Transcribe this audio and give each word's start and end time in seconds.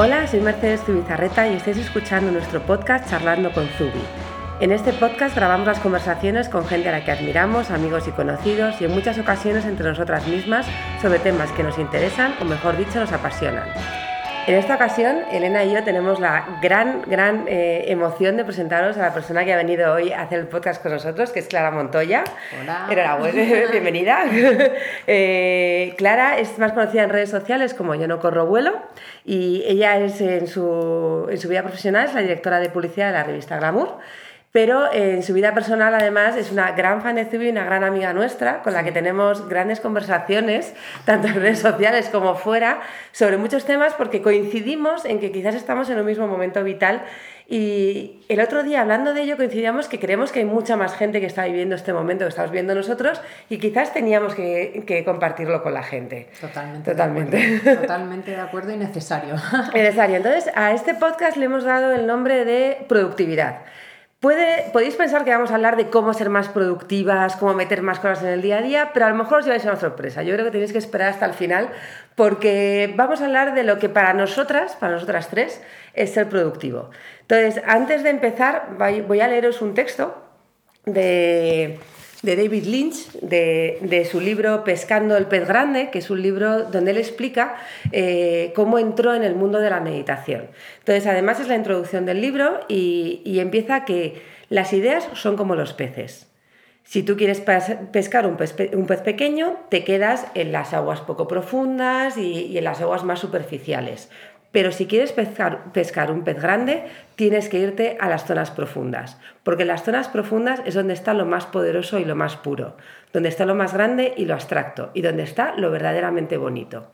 Hola, 0.00 0.28
soy 0.28 0.38
Mercedes 0.38 0.84
Zubizarreta 0.86 1.48
y 1.48 1.54
estáis 1.54 1.76
escuchando 1.76 2.30
nuestro 2.30 2.62
podcast 2.62 3.10
Charlando 3.10 3.50
con 3.50 3.66
Zubi. 3.66 4.00
En 4.60 4.70
este 4.70 4.92
podcast 4.92 5.34
grabamos 5.34 5.66
las 5.66 5.80
conversaciones 5.80 6.48
con 6.48 6.64
gente 6.68 6.88
a 6.88 6.92
la 6.92 7.04
que 7.04 7.10
admiramos, 7.10 7.72
amigos 7.72 8.06
y 8.06 8.12
conocidos 8.12 8.80
y 8.80 8.84
en 8.84 8.92
muchas 8.92 9.18
ocasiones 9.18 9.64
entre 9.64 9.88
nosotras 9.88 10.24
mismas 10.28 10.66
sobre 11.02 11.18
temas 11.18 11.50
que 11.50 11.64
nos 11.64 11.80
interesan 11.80 12.36
o 12.40 12.44
mejor 12.44 12.76
dicho 12.76 13.00
nos 13.00 13.10
apasionan. 13.10 13.68
En 14.48 14.54
esta 14.54 14.76
ocasión, 14.76 15.24
Elena 15.30 15.62
y 15.62 15.74
yo 15.74 15.84
tenemos 15.84 16.20
la 16.20 16.58
gran, 16.62 17.02
gran 17.02 17.44
eh, 17.48 17.84
emoción 17.88 18.38
de 18.38 18.46
presentaros 18.46 18.96
a 18.96 19.02
la 19.02 19.12
persona 19.12 19.44
que 19.44 19.52
ha 19.52 19.58
venido 19.58 19.92
hoy 19.92 20.10
a 20.10 20.22
hacer 20.22 20.38
el 20.38 20.46
podcast 20.46 20.82
con 20.82 20.90
nosotros, 20.90 21.32
que 21.32 21.40
es 21.40 21.48
Clara 21.48 21.70
Montoya. 21.70 22.24
Hola. 22.62 22.86
Enhorabuena, 22.90 23.42
bienvenida. 23.70 24.24
Eh, 25.06 25.94
Clara 25.96 26.38
es 26.38 26.58
más 26.58 26.72
conocida 26.72 27.02
en 27.02 27.10
redes 27.10 27.30
sociales 27.30 27.74
como 27.74 27.94
Yo 27.94 28.08
no 28.08 28.20
corro 28.20 28.46
vuelo 28.46 28.74
y 29.24 29.62
ella 29.66 29.98
es 29.98 30.20
en 30.20 30.46
su, 30.46 31.26
en 31.30 31.38
su 31.38 31.48
vida 31.48 31.62
profesional 31.62 32.06
es 32.06 32.14
la 32.14 32.20
directora 32.20 32.60
de 32.60 32.68
publicidad 32.68 33.08
de 33.08 33.12
la 33.12 33.24
revista 33.24 33.58
Glamour 33.58 33.98
pero 34.52 34.92
en 34.92 35.22
su 35.22 35.34
vida 35.34 35.52
personal 35.52 35.94
además 35.94 36.36
es 36.36 36.50
una 36.50 36.72
gran 36.72 37.02
fan 37.02 37.16
de 37.16 37.26
Zubi 37.26 37.46
y 37.46 37.50
una 37.50 37.64
gran 37.64 37.84
amiga 37.84 38.12
nuestra 38.12 38.62
con 38.62 38.72
la 38.72 38.82
que 38.82 38.92
tenemos 38.92 39.48
grandes 39.48 39.80
conversaciones, 39.80 40.74
tanto 41.04 41.28
en 41.28 41.34
redes 41.34 41.60
sociales 41.60 42.08
como 42.08 42.34
fuera, 42.34 42.80
sobre 43.12 43.36
muchos 43.36 43.64
temas 43.64 43.94
porque 43.94 44.22
coincidimos 44.22 45.04
en 45.04 45.20
que 45.20 45.32
quizás 45.32 45.54
estamos 45.54 45.90
en 45.90 45.98
un 45.98 46.06
mismo 46.06 46.26
momento 46.26 46.64
vital 46.64 47.02
y 47.50 48.20
el 48.28 48.40
otro 48.40 48.62
día 48.62 48.82
hablando 48.82 49.14
de 49.14 49.22
ello 49.22 49.38
coincidíamos 49.38 49.88
que 49.88 49.98
creemos 49.98 50.32
que 50.32 50.40
hay 50.40 50.44
mucha 50.44 50.76
más 50.76 50.94
gente 50.94 51.18
que 51.18 51.26
está 51.26 51.46
viviendo 51.46 51.76
este 51.76 51.94
momento 51.94 52.26
que 52.26 52.28
estamos 52.28 52.50
viendo 52.50 52.74
nosotros 52.74 53.22
y 53.48 53.56
quizás 53.58 53.94
teníamos 53.94 54.34
que, 54.34 54.84
que 54.86 55.02
compartirlo 55.02 55.62
con 55.62 55.72
la 55.72 55.82
gente. 55.82 56.28
Totalmente. 56.38 56.90
Totalmente. 56.90 57.36
De 57.38 57.56
acuerdo. 57.56 57.80
Totalmente 57.86 58.30
de 58.32 58.40
acuerdo 58.40 58.72
y 58.72 58.76
necesario. 58.76 59.34
Necesario. 59.72 60.16
Entonces 60.16 60.50
a 60.54 60.72
este 60.72 60.94
podcast 60.94 61.38
le 61.38 61.46
hemos 61.46 61.64
dado 61.64 61.92
el 61.92 62.06
nombre 62.06 62.44
de 62.44 62.84
productividad. 62.86 63.60
Podéis 64.20 64.96
pensar 64.96 65.24
que 65.24 65.30
vamos 65.30 65.52
a 65.52 65.54
hablar 65.54 65.76
de 65.76 65.90
cómo 65.90 66.12
ser 66.12 66.28
más 66.28 66.48
productivas, 66.48 67.36
cómo 67.36 67.54
meter 67.54 67.82
más 67.82 68.00
cosas 68.00 68.24
en 68.24 68.30
el 68.30 68.42
día 68.42 68.58
a 68.58 68.62
día, 68.62 68.90
pero 68.92 69.06
a 69.06 69.10
lo 69.10 69.14
mejor 69.14 69.38
os 69.38 69.44
lleváis 69.44 69.62
una 69.62 69.76
sorpresa. 69.76 70.24
Yo 70.24 70.34
creo 70.34 70.44
que 70.44 70.50
tenéis 70.50 70.72
que 70.72 70.78
esperar 70.78 71.10
hasta 71.10 71.24
el 71.24 71.34
final 71.34 71.70
porque 72.16 72.92
vamos 72.96 73.20
a 73.20 73.26
hablar 73.26 73.54
de 73.54 73.62
lo 73.62 73.78
que 73.78 73.88
para 73.88 74.14
nosotras, 74.14 74.74
para 74.74 74.94
nosotras 74.94 75.28
tres, 75.28 75.62
es 75.94 76.12
ser 76.12 76.28
productivo. 76.28 76.90
Entonces, 77.20 77.62
antes 77.64 78.02
de 78.02 78.10
empezar, 78.10 78.70
voy 78.76 79.20
a 79.20 79.28
leeros 79.28 79.62
un 79.62 79.74
texto 79.74 80.20
de, 80.84 81.78
de 82.22 82.36
David 82.36 82.64
Lynch, 82.64 83.12
de, 83.20 83.78
de, 83.82 84.04
su 84.04 84.20
libro 84.20 84.64
Pescando 84.64 85.16
el 85.16 85.26
pez 85.26 85.46
grande, 85.46 85.90
que 85.90 86.00
es 86.00 86.10
un 86.10 86.20
libro 86.20 86.64
donde 86.64 86.90
él 86.90 86.96
explica 86.96 87.56
eh, 87.92 88.52
cómo 88.54 88.78
entró 88.78 89.14
en 89.14 89.22
el 89.22 89.34
mundo 89.34 89.60
de 89.60 89.70
la 89.70 89.80
meditación. 89.80 90.48
Entonces, 90.80 91.06
además 91.06 91.38
es 91.40 91.48
la 91.48 91.54
introducción 91.54 92.06
del 92.06 92.20
libro 92.20 92.60
y, 92.68 93.22
y 93.24 93.38
empieza 93.38 93.84
que 93.84 94.20
las 94.48 94.72
ideas 94.72 95.08
son 95.14 95.36
como 95.36 95.54
los 95.54 95.74
peces. 95.74 96.26
Si 96.82 97.02
tú 97.02 97.16
quieres 97.18 97.42
pescar 97.92 98.26
un 98.26 98.36
pez, 98.38 98.56
un 98.72 98.86
pez, 98.86 99.02
pequeño, 99.02 99.58
te 99.68 99.84
quedas 99.84 100.26
en 100.34 100.52
las 100.52 100.72
aguas 100.72 101.02
poco 101.02 101.28
profundas 101.28 102.16
y, 102.16 102.46
y 102.46 102.56
en 102.56 102.64
las 102.64 102.80
aguas 102.80 103.04
más 103.04 103.20
superficiales. 103.20 104.08
Pero 104.50 104.72
si 104.72 104.86
quieres 104.86 105.12
pescar, 105.12 105.72
pescar, 105.72 106.10
un 106.10 106.24
pez 106.24 106.40
grande, 106.40 106.84
tienes 107.16 107.48
que 107.48 107.58
irte 107.58 107.98
a 108.00 108.08
las 108.08 108.24
zonas 108.24 108.50
profundas, 108.50 109.18
porque 109.42 109.62
en 109.62 109.68
las 109.68 109.84
zonas 109.84 110.08
profundas 110.08 110.62
es 110.64 110.74
donde 110.74 110.94
está 110.94 111.12
lo 111.12 111.26
más 111.26 111.44
poderoso 111.44 111.98
y 111.98 112.04
lo 112.04 112.16
más 112.16 112.36
puro, 112.36 112.76
donde 113.12 113.28
está 113.28 113.44
lo 113.44 113.54
más 113.54 113.74
grande 113.74 114.14
y 114.16 114.24
lo 114.24 114.34
abstracto, 114.34 114.90
y 114.94 115.02
donde 115.02 115.24
está 115.24 115.54
lo 115.56 115.70
verdaderamente 115.70 116.38
bonito. 116.38 116.86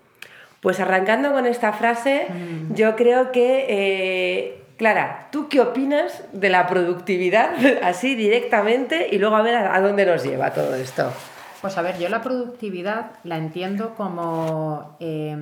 Pues 0.61 0.81
arrancando 0.81 1.33
con 1.33 1.47
esta 1.47 1.73
frase, 1.73 2.27
mm. 2.29 2.75
yo 2.75 2.97
creo 2.97 3.31
que, 3.31 3.67
eh, 3.69 4.63
Clara, 4.77 5.29
¿tú 5.31 5.49
qué 5.49 5.61
opinas 5.61 6.25
de 6.33 6.49
la 6.49 6.67
productividad 6.67 7.51
así 7.85 8.17
directamente 8.17 9.09
y 9.13 9.19
luego 9.19 9.37
a 9.37 9.43
ver 9.43 9.55
a, 9.55 9.77
a 9.77 9.81
dónde 9.81 10.07
nos 10.07 10.25
lleva 10.25 10.53
todo 10.53 10.75
esto? 10.75 11.13
Pues 11.61 11.79
a 11.79 11.83
ver, 11.83 11.99
yo 11.99 12.09
la 12.09 12.21
productividad 12.21 13.13
la 13.23 13.39
entiendo 13.39 13.95
como... 13.95 14.97
Eh, 14.99 15.37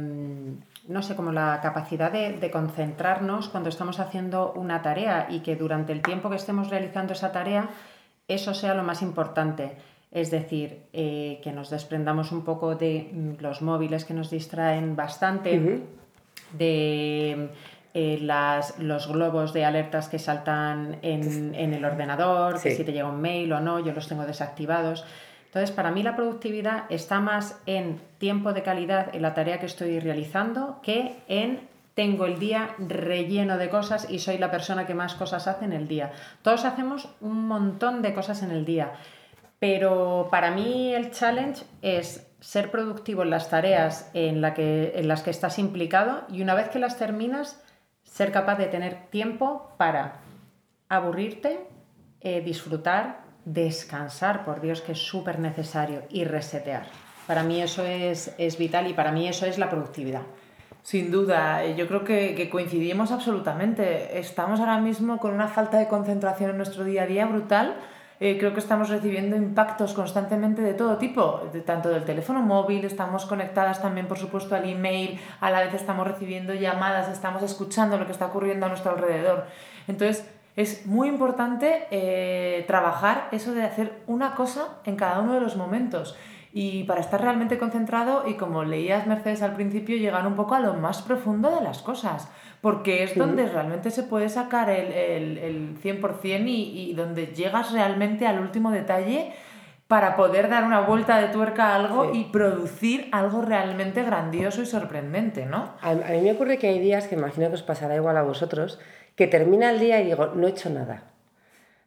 no 0.88 1.02
sé, 1.02 1.14
como 1.14 1.32
la 1.32 1.60
capacidad 1.62 2.10
de, 2.10 2.32
de, 2.32 2.50
concentrarnos 2.50 3.48
cuando 3.48 3.68
estamos 3.68 4.00
haciendo 4.00 4.52
una 4.52 4.82
tarea 4.82 5.28
y 5.30 5.40
que 5.40 5.56
durante 5.56 5.92
el 5.92 6.02
tiempo 6.02 6.28
que 6.30 6.36
estemos 6.36 6.70
realizando 6.70 7.12
esa 7.12 7.32
tarea, 7.32 7.70
eso 8.28 8.54
sea 8.54 8.74
lo 8.74 8.82
más 8.82 9.02
importante. 9.02 9.76
Es 10.10 10.30
decir, 10.30 10.82
eh, 10.92 11.40
que 11.42 11.52
nos 11.52 11.70
desprendamos 11.70 12.32
un 12.32 12.44
poco 12.44 12.74
de 12.74 13.36
los 13.40 13.62
móviles 13.62 14.04
que 14.04 14.12
nos 14.12 14.30
distraen 14.30 14.94
bastante, 14.94 15.58
uh 15.58 15.62
-huh. 15.62 15.80
de 16.52 17.48
eh, 17.94 18.18
las, 18.20 18.78
los 18.78 19.08
globos 19.08 19.54
de 19.54 19.64
alertas 19.64 20.08
que 20.08 20.18
saltan 20.18 20.98
en, 21.00 21.54
en 21.54 21.72
el 21.72 21.84
ordenador, 21.84 22.58
sí. 22.58 22.68
que 22.68 22.74
si 22.74 22.84
te 22.84 22.92
llega 22.92 23.08
un 23.08 23.22
mail 23.22 23.52
o 23.54 23.60
no, 23.60 23.80
yo 23.80 23.92
los 23.92 24.06
tengo 24.06 24.26
desactivados. 24.26 25.04
Entonces, 25.52 25.70
para 25.70 25.90
mí 25.90 26.02
la 26.02 26.16
productividad 26.16 26.84
está 26.88 27.20
más 27.20 27.60
en 27.66 28.00
tiempo 28.16 28.54
de 28.54 28.62
calidad 28.62 29.14
en 29.14 29.20
la 29.20 29.34
tarea 29.34 29.60
que 29.60 29.66
estoy 29.66 30.00
realizando 30.00 30.80
que 30.82 31.22
en 31.28 31.68
tengo 31.92 32.24
el 32.24 32.38
día 32.38 32.74
relleno 32.78 33.58
de 33.58 33.68
cosas 33.68 34.10
y 34.10 34.18
soy 34.18 34.38
la 34.38 34.50
persona 34.50 34.86
que 34.86 34.94
más 34.94 35.14
cosas 35.14 35.46
hace 35.48 35.66
en 35.66 35.74
el 35.74 35.88
día. 35.88 36.12
Todos 36.40 36.64
hacemos 36.64 37.06
un 37.20 37.46
montón 37.46 38.00
de 38.00 38.14
cosas 38.14 38.42
en 38.42 38.50
el 38.50 38.64
día, 38.64 38.94
pero 39.58 40.28
para 40.30 40.52
mí 40.52 40.94
el 40.94 41.10
challenge 41.10 41.64
es 41.82 42.26
ser 42.40 42.70
productivo 42.70 43.22
en 43.22 43.28
las 43.28 43.50
tareas 43.50 44.10
en, 44.14 44.40
las 44.40 44.54
que 45.22 45.30
estás 45.30 45.58
implicado 45.58 46.22
y 46.30 46.40
una 46.40 46.54
vez 46.54 46.70
que 46.70 46.78
las 46.78 46.96
terminas, 46.96 47.62
ser 48.04 48.32
capaz 48.32 48.56
de 48.56 48.68
tener 48.68 49.06
tiempo 49.10 49.74
para 49.76 50.14
aburrirte, 50.88 51.60
eh, 52.22 52.40
disfrutar, 52.40 53.21
descansar, 53.44 54.44
por 54.44 54.60
Dios, 54.60 54.80
que 54.80 54.92
es 54.92 54.98
súper 54.98 55.38
necesario, 55.38 56.02
y 56.10 56.24
resetear. 56.24 56.86
Para 57.26 57.42
mí 57.42 57.62
eso 57.62 57.84
es, 57.84 58.34
es, 58.38 58.58
vital 58.58 58.88
y 58.88 58.94
para 58.94 59.12
mí 59.12 59.28
eso 59.28 59.46
es 59.46 59.58
la 59.58 59.70
productividad. 59.70 60.22
Sin 60.82 61.10
duda, 61.10 61.64
yo 61.66 61.86
creo 61.86 62.04
que, 62.04 62.34
que, 62.34 62.50
coincidimos 62.50 63.12
absolutamente. 63.12 64.18
Estamos 64.18 64.58
ahora 64.58 64.78
mismo 64.78 65.18
con 65.18 65.32
una 65.32 65.46
falta 65.46 65.78
de 65.78 65.86
concentración 65.86 66.50
en 66.50 66.56
nuestro 66.56 66.82
día 66.84 67.04
a 67.04 67.06
día 67.06 67.26
brutal. 67.26 67.76
Eh, 68.24 68.38
creo 68.38 68.52
que 68.52 68.60
estamos 68.60 68.88
recibiendo 68.88 69.34
impactos 69.34 69.94
constantemente 69.94 70.62
de 70.62 70.74
todo 70.74 70.96
tipo, 70.96 71.48
de, 71.52 71.60
tanto 71.60 71.88
del 71.88 72.04
teléfono 72.04 72.40
móvil, 72.40 72.84
estamos 72.84 73.26
conectadas 73.26 73.82
también, 73.82 74.06
por 74.06 74.16
supuesto, 74.16 74.54
al 74.54 74.68
email, 74.68 75.18
a 75.40 75.50
la 75.50 75.58
vez 75.58 75.74
estamos 75.74 76.06
recibiendo 76.06 76.54
llamadas, 76.54 77.08
estamos 77.08 77.42
escuchando 77.42 77.98
lo 77.98 78.06
que 78.06 78.12
está 78.12 78.26
ocurriendo 78.26 78.66
a 78.66 78.68
nuestro 78.68 78.92
alrededor. 78.92 79.46
Entonces, 79.88 80.24
es 80.56 80.86
muy 80.86 81.08
importante 81.08 81.86
eh, 81.90 82.64
trabajar 82.66 83.28
eso 83.32 83.54
de 83.54 83.62
hacer 83.62 84.02
una 84.06 84.34
cosa 84.34 84.78
en 84.84 84.96
cada 84.96 85.20
uno 85.20 85.34
de 85.34 85.40
los 85.40 85.56
momentos 85.56 86.16
y 86.52 86.84
para 86.84 87.00
estar 87.00 87.20
realmente 87.20 87.58
concentrado 87.58 88.24
y 88.26 88.34
como 88.34 88.62
leías 88.62 89.06
Mercedes 89.06 89.42
al 89.42 89.54
principio 89.54 89.96
llegar 89.96 90.26
un 90.26 90.36
poco 90.36 90.54
a 90.54 90.60
lo 90.60 90.74
más 90.74 91.00
profundo 91.00 91.54
de 91.54 91.62
las 91.62 91.80
cosas 91.80 92.28
porque 92.60 93.02
es 93.02 93.12
sí. 93.12 93.18
donde 93.18 93.46
realmente 93.46 93.90
se 93.90 94.02
puede 94.02 94.28
sacar 94.28 94.68
el, 94.68 94.92
el, 94.92 95.38
el 95.38 95.78
100% 95.82 96.46
y, 96.46 96.90
y 96.90 96.94
donde 96.94 97.28
llegas 97.28 97.72
realmente 97.72 98.26
al 98.26 98.38
último 98.38 98.70
detalle 98.70 99.32
para 99.88 100.16
poder 100.16 100.48
dar 100.48 100.64
una 100.64 100.80
vuelta 100.80 101.20
de 101.20 101.28
tuerca 101.28 101.68
a 101.68 101.76
algo 101.76 102.12
sí. 102.12 102.20
y 102.20 102.24
producir 102.32 103.08
algo 103.12 103.42
realmente 103.42 104.02
grandioso 104.02 104.62
y 104.62 104.66
sorprendente, 104.66 105.44
¿no? 105.44 105.74
A, 105.82 105.90
a 105.90 105.94
mí 105.94 106.20
me 106.22 106.32
ocurre 106.32 106.56
que 106.56 106.68
hay 106.68 106.78
días 106.78 107.08
que 107.08 107.14
imagino 107.14 107.48
que 107.48 107.54
os 107.54 107.62
pasará 107.62 107.96
igual 107.96 108.16
a 108.16 108.22
vosotros, 108.22 108.78
que 109.16 109.26
termina 109.26 109.70
el 109.70 109.78
día 109.78 110.00
y 110.00 110.06
digo, 110.06 110.32
no 110.34 110.46
he 110.46 110.50
hecho 110.50 110.70
nada. 110.70 111.04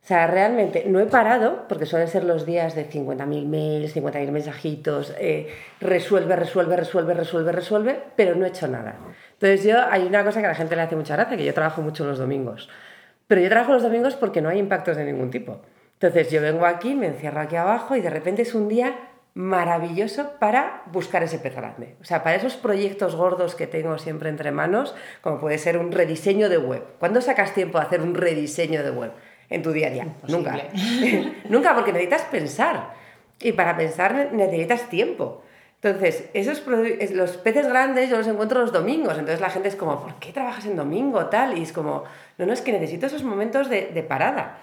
O 0.03 0.07
sea, 0.07 0.27
realmente 0.27 0.83
no 0.85 0.99
he 0.99 1.07
parado, 1.07 1.67
porque 1.67 1.87
suelen 1.87 2.07
ser 2.07 2.25
los 2.25 2.45
días 2.45 2.75
de 2.75 2.87
50.000 2.87 3.47
mails, 3.47 3.95
50.000 3.95 4.29
mensajitos, 4.29 5.15
eh, 5.17 5.47
resuelve, 5.81 6.35
resuelve, 6.35 6.75
resuelve, 6.75 7.15
resuelve, 7.15 7.51
resuelve, 7.51 8.03
pero 8.15 8.35
no 8.35 8.45
he 8.45 8.49
hecho 8.49 8.67
nada. 8.67 8.97
Entonces 9.33 9.63
yo, 9.63 9.79
hay 9.89 10.03
una 10.05 10.23
cosa 10.23 10.41
que 10.41 10.45
a 10.45 10.49
la 10.49 10.55
gente 10.55 10.75
le 10.75 10.83
hace 10.83 10.95
mucha 10.95 11.15
gracia, 11.15 11.35
que 11.35 11.43
yo 11.43 11.55
trabajo 11.55 11.81
mucho 11.81 12.05
los 12.05 12.19
domingos. 12.19 12.69
Pero 13.25 13.41
yo 13.41 13.49
trabajo 13.49 13.73
los 13.73 13.81
domingos 13.81 14.15
porque 14.15 14.41
no 14.41 14.49
hay 14.49 14.59
impactos 14.59 14.95
de 14.95 15.05
ningún 15.05 15.31
tipo. 15.31 15.61
Entonces 15.93 16.29
yo 16.29 16.39
vengo 16.39 16.67
aquí, 16.67 16.93
me 16.93 17.07
encierro 17.07 17.41
aquí 17.41 17.55
abajo 17.55 17.95
y 17.95 18.01
de 18.01 18.11
repente 18.11 18.43
es 18.43 18.53
un 18.53 18.67
día 18.67 18.95
maravilloso 19.35 20.31
para 20.39 20.81
buscar 20.87 21.21
ese 21.21 21.37
pez 21.39 21.53
grande. 21.55 21.97
O 22.01 22.05
sea, 22.05 22.23
para 22.23 22.37
esos 22.37 22.55
proyectos 22.55 23.15
gordos 23.15 23.53
que 23.53 23.67
tengo 23.67 23.97
siempre 23.99 24.29
entre 24.29 24.51
manos, 24.51 24.95
como 25.21 25.39
puede 25.39 25.57
ser 25.57 25.77
un 25.77 25.91
rediseño 25.91 26.47
de 26.47 26.57
web. 26.57 26.81
¿Cuándo 26.99 27.21
sacas 27.21 27.53
tiempo 27.53 27.77
a 27.77 27.81
hacer 27.81 28.01
un 28.01 28.15
rediseño 28.15 28.81
de 28.81 28.91
web 28.91 29.11
en 29.49 29.61
tu 29.61 29.73
día 29.73 29.87
a 29.87 29.91
día? 29.91 30.03
Imposible. 30.03 30.69
Nunca. 30.71 31.39
Nunca, 31.49 31.75
porque 31.75 31.91
necesitas 31.91 32.21
pensar. 32.23 32.93
Y 33.41 33.51
para 33.51 33.75
pensar 33.75 34.31
necesitas 34.31 34.89
tiempo. 34.89 35.43
Entonces, 35.81 36.29
esos 36.33 36.65
los 37.11 37.35
peces 37.35 37.67
grandes 37.67 38.09
yo 38.09 38.17
los 38.17 38.27
encuentro 38.27 38.61
los 38.61 38.71
domingos. 38.71 39.17
Entonces 39.17 39.41
la 39.41 39.49
gente 39.49 39.67
es 39.67 39.75
como, 39.75 40.01
¿por 40.01 40.15
qué 40.15 40.31
trabajas 40.31 40.65
en 40.65 40.77
domingo? 40.77 41.25
Tal. 41.25 41.57
Y 41.57 41.63
es 41.63 41.73
como, 41.73 42.05
no, 42.37 42.45
no, 42.45 42.53
es 42.53 42.61
que 42.61 42.71
necesito 42.71 43.05
esos 43.05 43.23
momentos 43.23 43.69
de, 43.69 43.91
de 43.93 44.01
parada. 44.01 44.59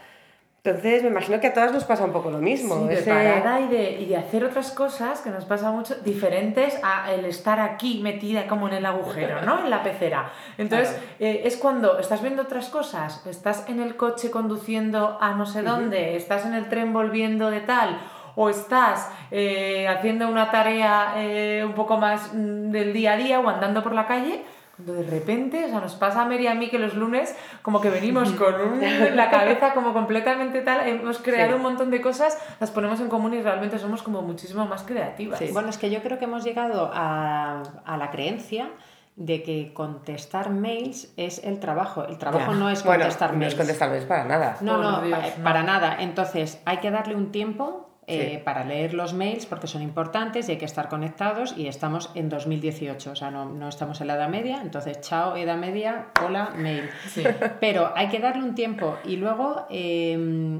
Entonces, 0.64 1.02
me 1.02 1.08
imagino 1.08 1.40
que 1.40 1.48
a 1.48 1.54
todas 1.54 1.72
nos 1.72 1.82
pasa 1.82 2.04
un 2.04 2.12
poco 2.12 2.30
lo 2.30 2.38
mismo. 2.38 2.82
Sí, 2.82 2.86
de 2.88 2.94
ese- 2.94 3.10
parada 3.10 3.58
y 3.60 3.66
de, 3.66 3.90
y 4.00 4.06
de 4.06 4.16
hacer 4.16 4.44
otras 4.44 4.70
cosas 4.70 5.20
que 5.20 5.30
nos 5.30 5.44
pasa 5.44 5.72
mucho, 5.72 5.96
diferentes 6.04 6.78
a 6.84 7.10
el 7.12 7.24
estar 7.24 7.58
aquí 7.58 7.98
metida 8.00 8.46
como 8.46 8.68
en 8.68 8.74
el 8.74 8.86
agujero, 8.86 9.42
¿no? 9.42 9.58
En 9.64 9.70
la 9.70 9.82
pecera. 9.82 10.30
Entonces, 10.58 10.96
eh, 11.18 11.42
es 11.46 11.56
cuando 11.56 11.98
estás 11.98 12.22
viendo 12.22 12.42
otras 12.42 12.68
cosas, 12.68 13.26
estás 13.26 13.68
en 13.68 13.80
el 13.80 13.96
coche 13.96 14.30
conduciendo 14.30 15.18
a 15.20 15.32
no 15.34 15.46
sé 15.46 15.62
dónde, 15.62 16.14
estás 16.14 16.46
en 16.46 16.54
el 16.54 16.68
tren 16.68 16.92
volviendo 16.92 17.50
de 17.50 17.60
tal, 17.62 17.98
o 18.36 18.48
estás 18.48 19.10
eh, 19.32 19.88
haciendo 19.88 20.28
una 20.28 20.52
tarea 20.52 21.14
eh, 21.16 21.64
un 21.66 21.72
poco 21.74 21.96
más 21.98 22.32
mm, 22.34 22.70
del 22.70 22.92
día 22.92 23.14
a 23.14 23.16
día 23.16 23.40
o 23.40 23.48
andando 23.48 23.82
por 23.82 23.94
la 23.94 24.06
calle. 24.06 24.44
Cuando 24.76 24.94
de 24.94 25.02
repente, 25.02 25.64
o 25.64 25.68
sea, 25.68 25.80
nos 25.80 25.94
pasa 25.96 26.22
a 26.22 26.24
Mary 26.24 26.44
y 26.44 26.46
a 26.46 26.54
mí 26.54 26.68
que 26.70 26.78
los 26.78 26.94
lunes 26.94 27.36
como 27.62 27.80
que 27.80 27.90
venimos 27.90 28.30
con 28.42 28.54
un, 28.54 28.82
en 28.82 29.16
la 29.16 29.30
cabeza 29.30 29.74
como 29.74 29.92
completamente 29.92 30.60
tal, 30.62 30.86
hemos 30.88 31.18
creado 31.18 31.50
Sí. 31.50 31.56
un 31.56 31.62
montón 31.62 31.90
de 31.90 32.00
cosas, 32.00 32.38
las 32.58 32.70
ponemos 32.70 32.98
en 33.00 33.08
común 33.08 33.34
y 33.34 33.42
realmente 33.42 33.78
somos 33.78 34.02
como 34.02 34.22
muchísimo 34.22 34.66
más 34.66 34.82
creativas. 34.82 35.40
Bueno, 35.52 35.68
es 35.68 35.78
que 35.78 35.90
yo 35.90 36.02
creo 36.02 36.18
que 36.18 36.24
hemos 36.24 36.42
llegado 36.44 36.90
a, 36.94 37.62
a 37.84 37.96
la 37.96 38.10
creencia 38.10 38.70
de 39.14 39.42
que 39.42 39.74
contestar 39.74 40.48
mails 40.48 41.12
es 41.18 41.44
el 41.44 41.60
trabajo. 41.60 42.06
El 42.06 42.16
trabajo 42.16 42.52
Ya. 42.52 42.58
no 42.58 42.70
es 42.70 42.82
Bueno, 42.82 43.00
contestar 43.02 43.32
no 43.34 43.38
mails. 43.40 43.52
es 43.52 43.58
contestar 43.58 43.90
mails 43.90 44.06
para 44.06 44.24
nada. 44.24 44.56
No, 44.62 44.78
no, 44.78 45.02
Dios, 45.02 45.18
no. 45.36 45.44
para 45.44 45.62
nada. 45.62 45.96
Entonces, 46.00 46.62
hay 46.64 46.78
que 46.78 46.90
darle 46.90 47.14
un 47.14 47.30
tiempo 47.30 47.81
eh, 48.06 48.36
Sí. 48.38 48.42
para 48.44 48.64
leer 48.64 48.94
los 48.94 49.14
mails 49.14 49.46
porque 49.46 49.66
son 49.66 49.80
importantes 49.82 50.48
y 50.48 50.52
hay 50.52 50.58
que 50.58 50.64
estar 50.64 50.88
conectados 50.88 51.54
y 51.56 51.68
estamos 51.68 52.10
en 52.14 52.28
2018, 52.28 53.12
o 53.12 53.16
sea, 53.16 53.30
no, 53.30 53.44
no 53.44 53.68
estamos 53.68 54.00
en 54.00 54.08
la 54.08 54.14
Edad 54.14 54.28
Media, 54.28 54.60
entonces, 54.60 55.00
chao, 55.00 55.36
Edad 55.36 55.56
Media, 55.56 56.08
hola, 56.24 56.50
mail. 56.56 56.90
Sí. 57.08 57.22
Pero 57.60 57.92
hay 57.94 58.08
que 58.08 58.18
darle 58.18 58.42
un 58.42 58.54
tiempo 58.54 58.96
y 59.04 59.16
luego, 59.16 59.66
eh, 59.70 60.58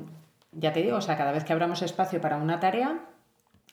ya 0.53 0.73
te 0.73 0.83
digo, 0.83 0.99
o 0.99 1.01
sea, 1.01 1.17
cada 1.17 1.33
vez 1.33 1.45
que 1.45 1.53
abramos 1.53 1.83
espacio 1.83 2.21
para 2.21 2.37
una 2.37 2.61
tarea, 2.61 3.01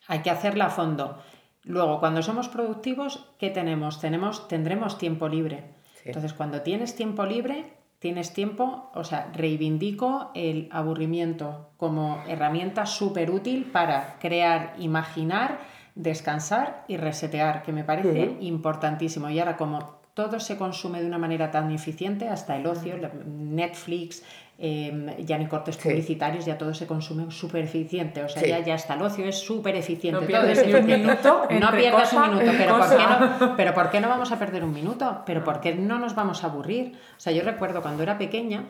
hay 0.07 0.19
que 0.19 0.31
hacerla 0.31 0.65
a 0.65 0.69
fondo. 0.69 1.21
Luego, 1.63 1.99
cuando 1.99 2.23
somos 2.23 2.47
productivos, 2.49 3.29
¿qué 3.37 3.49
tenemos? 3.49 3.99
tenemos 3.99 4.47
tendremos 4.47 4.97
tiempo 4.97 5.27
libre. 5.27 5.65
Sí. 5.95 6.03
Entonces, 6.05 6.33
cuando 6.33 6.61
tienes 6.61 6.95
tiempo 6.95 7.25
libre, 7.25 7.73
tienes 7.99 8.33
tiempo, 8.33 8.89
o 8.95 9.03
sea, 9.03 9.29
reivindico 9.33 10.31
el 10.33 10.69
aburrimiento 10.71 11.71
como 11.77 12.23
herramienta 12.27 12.85
súper 12.85 13.29
útil 13.29 13.65
para 13.65 14.17
crear, 14.19 14.75
imaginar, 14.79 15.59
descansar 15.95 16.85
y 16.87 16.97
resetear, 16.97 17.63
que 17.63 17.73
me 17.73 17.83
parece 17.83 18.37
importantísimo. 18.39 19.29
Y 19.29 19.39
ahora, 19.39 19.57
como 19.57 19.98
todo 20.19 20.41
se 20.41 20.57
consume 20.57 20.99
de 20.99 21.07
una 21.07 21.17
manera 21.17 21.49
tan 21.49 21.71
eficiente, 21.71 22.27
hasta 22.27 22.57
el 22.57 22.65
ocio, 22.67 22.95
Netflix, 23.25 24.21
eh, 24.57 25.15
ya 25.25 25.37
ni 25.37 25.45
cortes 25.47 25.77
Sí. 25.77 25.87
publicitarios, 25.87 26.45
ya 26.45 26.57
todo 26.57 26.73
se 26.73 26.85
consume 26.85 27.31
súper 27.31 27.63
eficiente. 27.63 28.21
O 28.21 28.27
sea, 28.27 28.41
Sí. 28.43 28.49
ya, 28.49 28.59
ya 28.59 28.73
hasta 28.73 28.95
el 28.95 29.01
ocio 29.01 29.25
es 29.25 29.39
súper 29.39 29.77
eficiente. 29.77 30.19
No 30.19 30.27
pierdes 30.27 30.61
un 30.61 30.85
minuto 30.85 31.47
pierdas 31.47 32.11
un 32.11 32.21
minuto, 32.23 32.51
pero 32.57 32.77
¿por, 32.77 32.89
qué 32.89 32.97
no, 32.97 33.55
pero 33.55 33.73
¿por 33.73 33.89
qué 33.89 34.01
no 34.01 34.09
vamos 34.09 34.29
a 34.33 34.37
perder 34.37 34.65
un 34.65 34.73
minuto? 34.73 35.21
¿Pero 35.25 35.41
por 35.45 35.61
qué 35.61 35.73
no 35.75 35.99
nos 35.99 36.15
vamos 36.15 36.43
a 36.43 36.47
aburrir? 36.47 36.97
O 37.15 37.19
sea, 37.19 37.31
yo 37.31 37.41
recuerdo 37.43 37.81
cuando 37.81 38.03
era 38.03 38.17
pequeña 38.17 38.65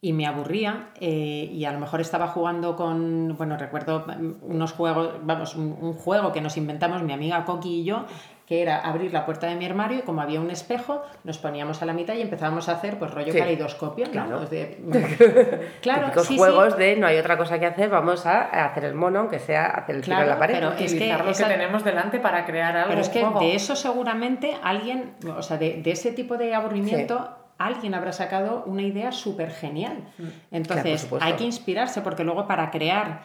y 0.00 0.12
me 0.12 0.28
aburría 0.28 0.90
eh, 1.00 1.50
y 1.52 1.64
a 1.64 1.72
lo 1.72 1.80
mejor 1.80 2.00
estaba 2.00 2.28
jugando 2.28 2.76
con, 2.76 3.34
bueno, 3.36 3.56
recuerdo 3.56 4.06
mm, 4.06 4.34
unos 4.42 4.70
juegos, 4.72 5.14
vamos, 5.24 5.56
un, 5.56 5.76
un 5.80 5.94
juego 5.94 6.30
que 6.30 6.40
nos 6.40 6.56
inventamos 6.56 7.02
mi 7.02 7.12
amiga 7.12 7.44
Coqui 7.44 7.80
y 7.80 7.84
yo, 7.84 8.04
que 8.50 8.62
era 8.62 8.80
abrir 8.80 9.12
la 9.12 9.24
puerta 9.24 9.46
de 9.46 9.54
mi 9.54 9.64
armario 9.64 10.00
y 10.00 10.02
como 10.02 10.22
había 10.22 10.40
un 10.40 10.50
espejo, 10.50 11.04
nos 11.22 11.38
poníamos 11.38 11.82
a 11.82 11.86
la 11.86 11.92
mitad 11.92 12.14
y 12.14 12.20
empezábamos 12.20 12.68
a 12.68 12.72
hacer 12.72 12.98
pues 12.98 13.12
rollo 13.12 13.32
Sí. 13.32 13.38
caleidoscopio, 13.38 14.06
¿no? 14.06 14.10
Claro. 14.10 14.38
Pues 14.38 14.50
de- 14.50 15.68
claro, 15.80 16.00
Típicos 16.06 16.26
sí, 16.26 16.32
sí. 16.34 16.38
juegos 16.40 16.76
de 16.76 16.96
no 16.96 17.06
hay 17.06 17.16
otra 17.18 17.38
cosa 17.38 17.60
que 17.60 17.66
hacer, 17.66 17.88
vamos 17.90 18.26
a 18.26 18.64
hacer 18.64 18.86
el 18.86 18.94
mono, 18.94 19.20
aunque 19.20 19.38
sea 19.38 19.66
hacer 19.66 19.94
el 19.94 20.02
tiro 20.02 20.16
Claro, 20.16 20.24
en 20.24 20.30
la 20.34 20.38
pared. 20.40 20.54
pero- 20.56 20.70
es 20.72 20.78
que 20.78 20.84
Utilizar 20.96 21.24
lo 21.24 21.30
esa- 21.30 21.46
que 21.46 21.52
tenemos 21.54 21.84
delante 21.84 22.18
para 22.18 22.44
crear 22.44 22.76
algo. 22.76 22.88
Pero 22.88 23.00
es 23.02 23.08
que 23.08 23.20
juego. 23.20 23.38
de 23.38 23.54
eso 23.54 23.76
seguramente 23.76 24.56
alguien, 24.64 25.12
o 25.36 25.42
sea, 25.42 25.56
de, 25.56 25.80
de 25.80 25.90
ese 25.92 26.10
tipo 26.10 26.36
de 26.36 26.52
aburrimiento, 26.52 27.30
alguien 27.56 27.94
habrá 27.94 28.10
sacado 28.12 28.64
una 28.66 28.82
idea 28.82 29.12
súper 29.12 29.52
genial. 29.52 30.08
Entonces, 30.50 30.82
Claro, 30.82 30.90
por 30.90 30.98
supuesto. 30.98 31.24
hay 31.28 31.34
que 31.34 31.44
inspirarse 31.44 32.00
porque 32.00 32.24
luego 32.24 32.48
para 32.48 32.68
crear 32.72 33.20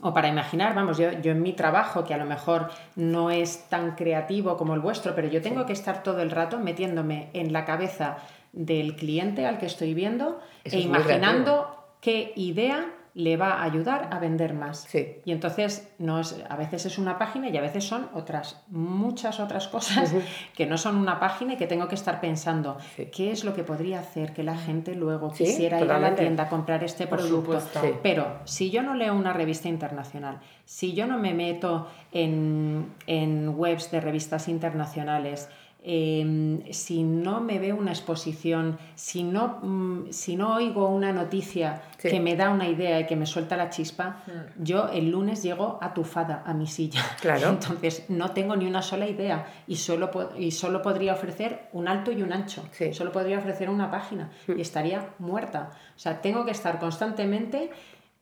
o 0.00 0.12
para 0.12 0.28
imaginar, 0.28 0.74
vamos, 0.74 0.98
yo, 0.98 1.12
yo 1.12 1.32
en 1.32 1.42
mi 1.42 1.52
trabajo, 1.52 2.04
que 2.04 2.14
a 2.14 2.18
lo 2.18 2.24
mejor 2.24 2.70
no 2.96 3.30
es 3.30 3.68
tan 3.68 3.94
creativo 3.94 4.56
como 4.56 4.74
el 4.74 4.80
vuestro, 4.80 5.14
pero 5.14 5.28
yo 5.28 5.40
tengo 5.40 5.64
que 5.66 5.72
estar 5.72 6.02
todo 6.02 6.20
el 6.20 6.30
rato 6.30 6.58
metiéndome 6.58 7.30
en 7.32 7.52
la 7.52 7.64
cabeza 7.64 8.18
del 8.52 8.96
cliente 8.96 9.46
al 9.46 9.58
que 9.58 9.66
estoy 9.66 9.94
viendo 9.94 10.40
Eso 10.64 10.76
e 10.76 10.80
es 10.80 10.84
imaginando 10.86 11.84
qué 12.00 12.32
idea 12.36 12.86
le 13.18 13.38
va 13.38 13.52
a 13.54 13.62
ayudar 13.62 14.10
a 14.12 14.18
vender 14.18 14.52
más. 14.52 14.80
Sí. 14.90 15.22
Y 15.24 15.32
entonces 15.32 15.90
no 15.98 16.20
es, 16.20 16.38
a 16.50 16.54
veces 16.56 16.84
es 16.84 16.98
una 16.98 17.16
página 17.16 17.48
y 17.48 17.56
a 17.56 17.62
veces 17.62 17.82
son 17.82 18.10
otras, 18.12 18.62
muchas 18.68 19.40
otras 19.40 19.68
cosas 19.68 20.12
que 20.54 20.66
no 20.66 20.76
son 20.76 20.96
una 20.98 21.18
página 21.18 21.54
y 21.54 21.56
que 21.56 21.66
tengo 21.66 21.88
que 21.88 21.94
estar 21.94 22.20
pensando 22.20 22.76
Sí. 22.94 23.06
qué 23.06 23.30
es 23.32 23.42
lo 23.42 23.54
que 23.54 23.62
podría 23.64 24.00
hacer 24.00 24.34
que 24.34 24.42
la 24.42 24.58
gente 24.58 24.94
luego 24.94 25.32
Sí, 25.34 25.44
quisiera 25.44 25.80
ir 25.80 25.90
a 25.90 25.98
la 25.98 26.14
tienda 26.14 26.44
a 26.44 26.48
comprar 26.50 26.84
este 26.84 27.06
Por 27.06 27.20
producto. 27.20 27.58
supuesto. 27.58 27.80
Sí. 27.80 27.94
Pero 28.02 28.38
si 28.44 28.70
yo 28.70 28.82
no 28.82 28.92
leo 28.92 29.14
una 29.14 29.32
revista 29.32 29.68
internacional, 29.68 30.40
si 30.66 30.92
yo 30.92 31.06
no 31.06 31.16
me 31.18 31.32
meto 31.32 31.88
en, 32.12 32.92
en 33.06 33.48
webs 33.56 33.90
de 33.90 34.00
revistas 34.02 34.46
internacionales, 34.46 35.48
eh, 35.88 36.66
si 36.72 37.04
no 37.04 37.40
me 37.40 37.60
veo 37.60 37.76
una 37.76 37.92
exposición, 37.92 38.76
si 38.96 39.22
no, 39.22 39.60
mm, 39.62 40.10
si 40.10 40.34
no 40.34 40.56
oigo 40.56 40.88
una 40.88 41.12
noticia 41.12 41.80
Sí. 41.98 42.10
que 42.10 42.18
me 42.18 42.34
da 42.34 42.50
una 42.50 42.68
idea 42.68 42.98
y 43.00 43.06
que 43.06 43.14
me 43.14 43.24
suelta 43.24 43.56
la 43.56 43.70
chispa, 43.70 44.22
yo 44.58 44.88
el 44.88 45.10
lunes 45.10 45.44
llego 45.44 45.78
atufada 45.80 46.42
a 46.44 46.52
mi 46.54 46.66
silla. 46.66 47.00
Claro. 47.20 47.50
Entonces 47.50 48.04
no 48.08 48.32
tengo 48.32 48.56
ni 48.56 48.66
una 48.66 48.82
sola 48.82 49.06
idea 49.08 49.46
y 49.68 49.76
solo, 49.76 50.10
y 50.36 50.50
solo 50.50 50.82
podría 50.82 51.12
ofrecer 51.12 51.68
un 51.72 51.86
alto 51.86 52.10
y 52.10 52.20
un 52.22 52.32
ancho. 52.32 52.64
Sí. 52.72 52.92
Solo 52.92 53.12
podría 53.12 53.38
ofrecer 53.38 53.70
una 53.70 53.88
página 53.88 54.30
y 54.48 54.60
estaría 54.60 55.10
muerta. 55.20 55.70
O 55.94 55.98
sea, 56.00 56.20
tengo 56.20 56.44
que 56.44 56.50
estar 56.50 56.80
constantemente 56.80 57.70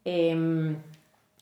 em, 0.04 0.76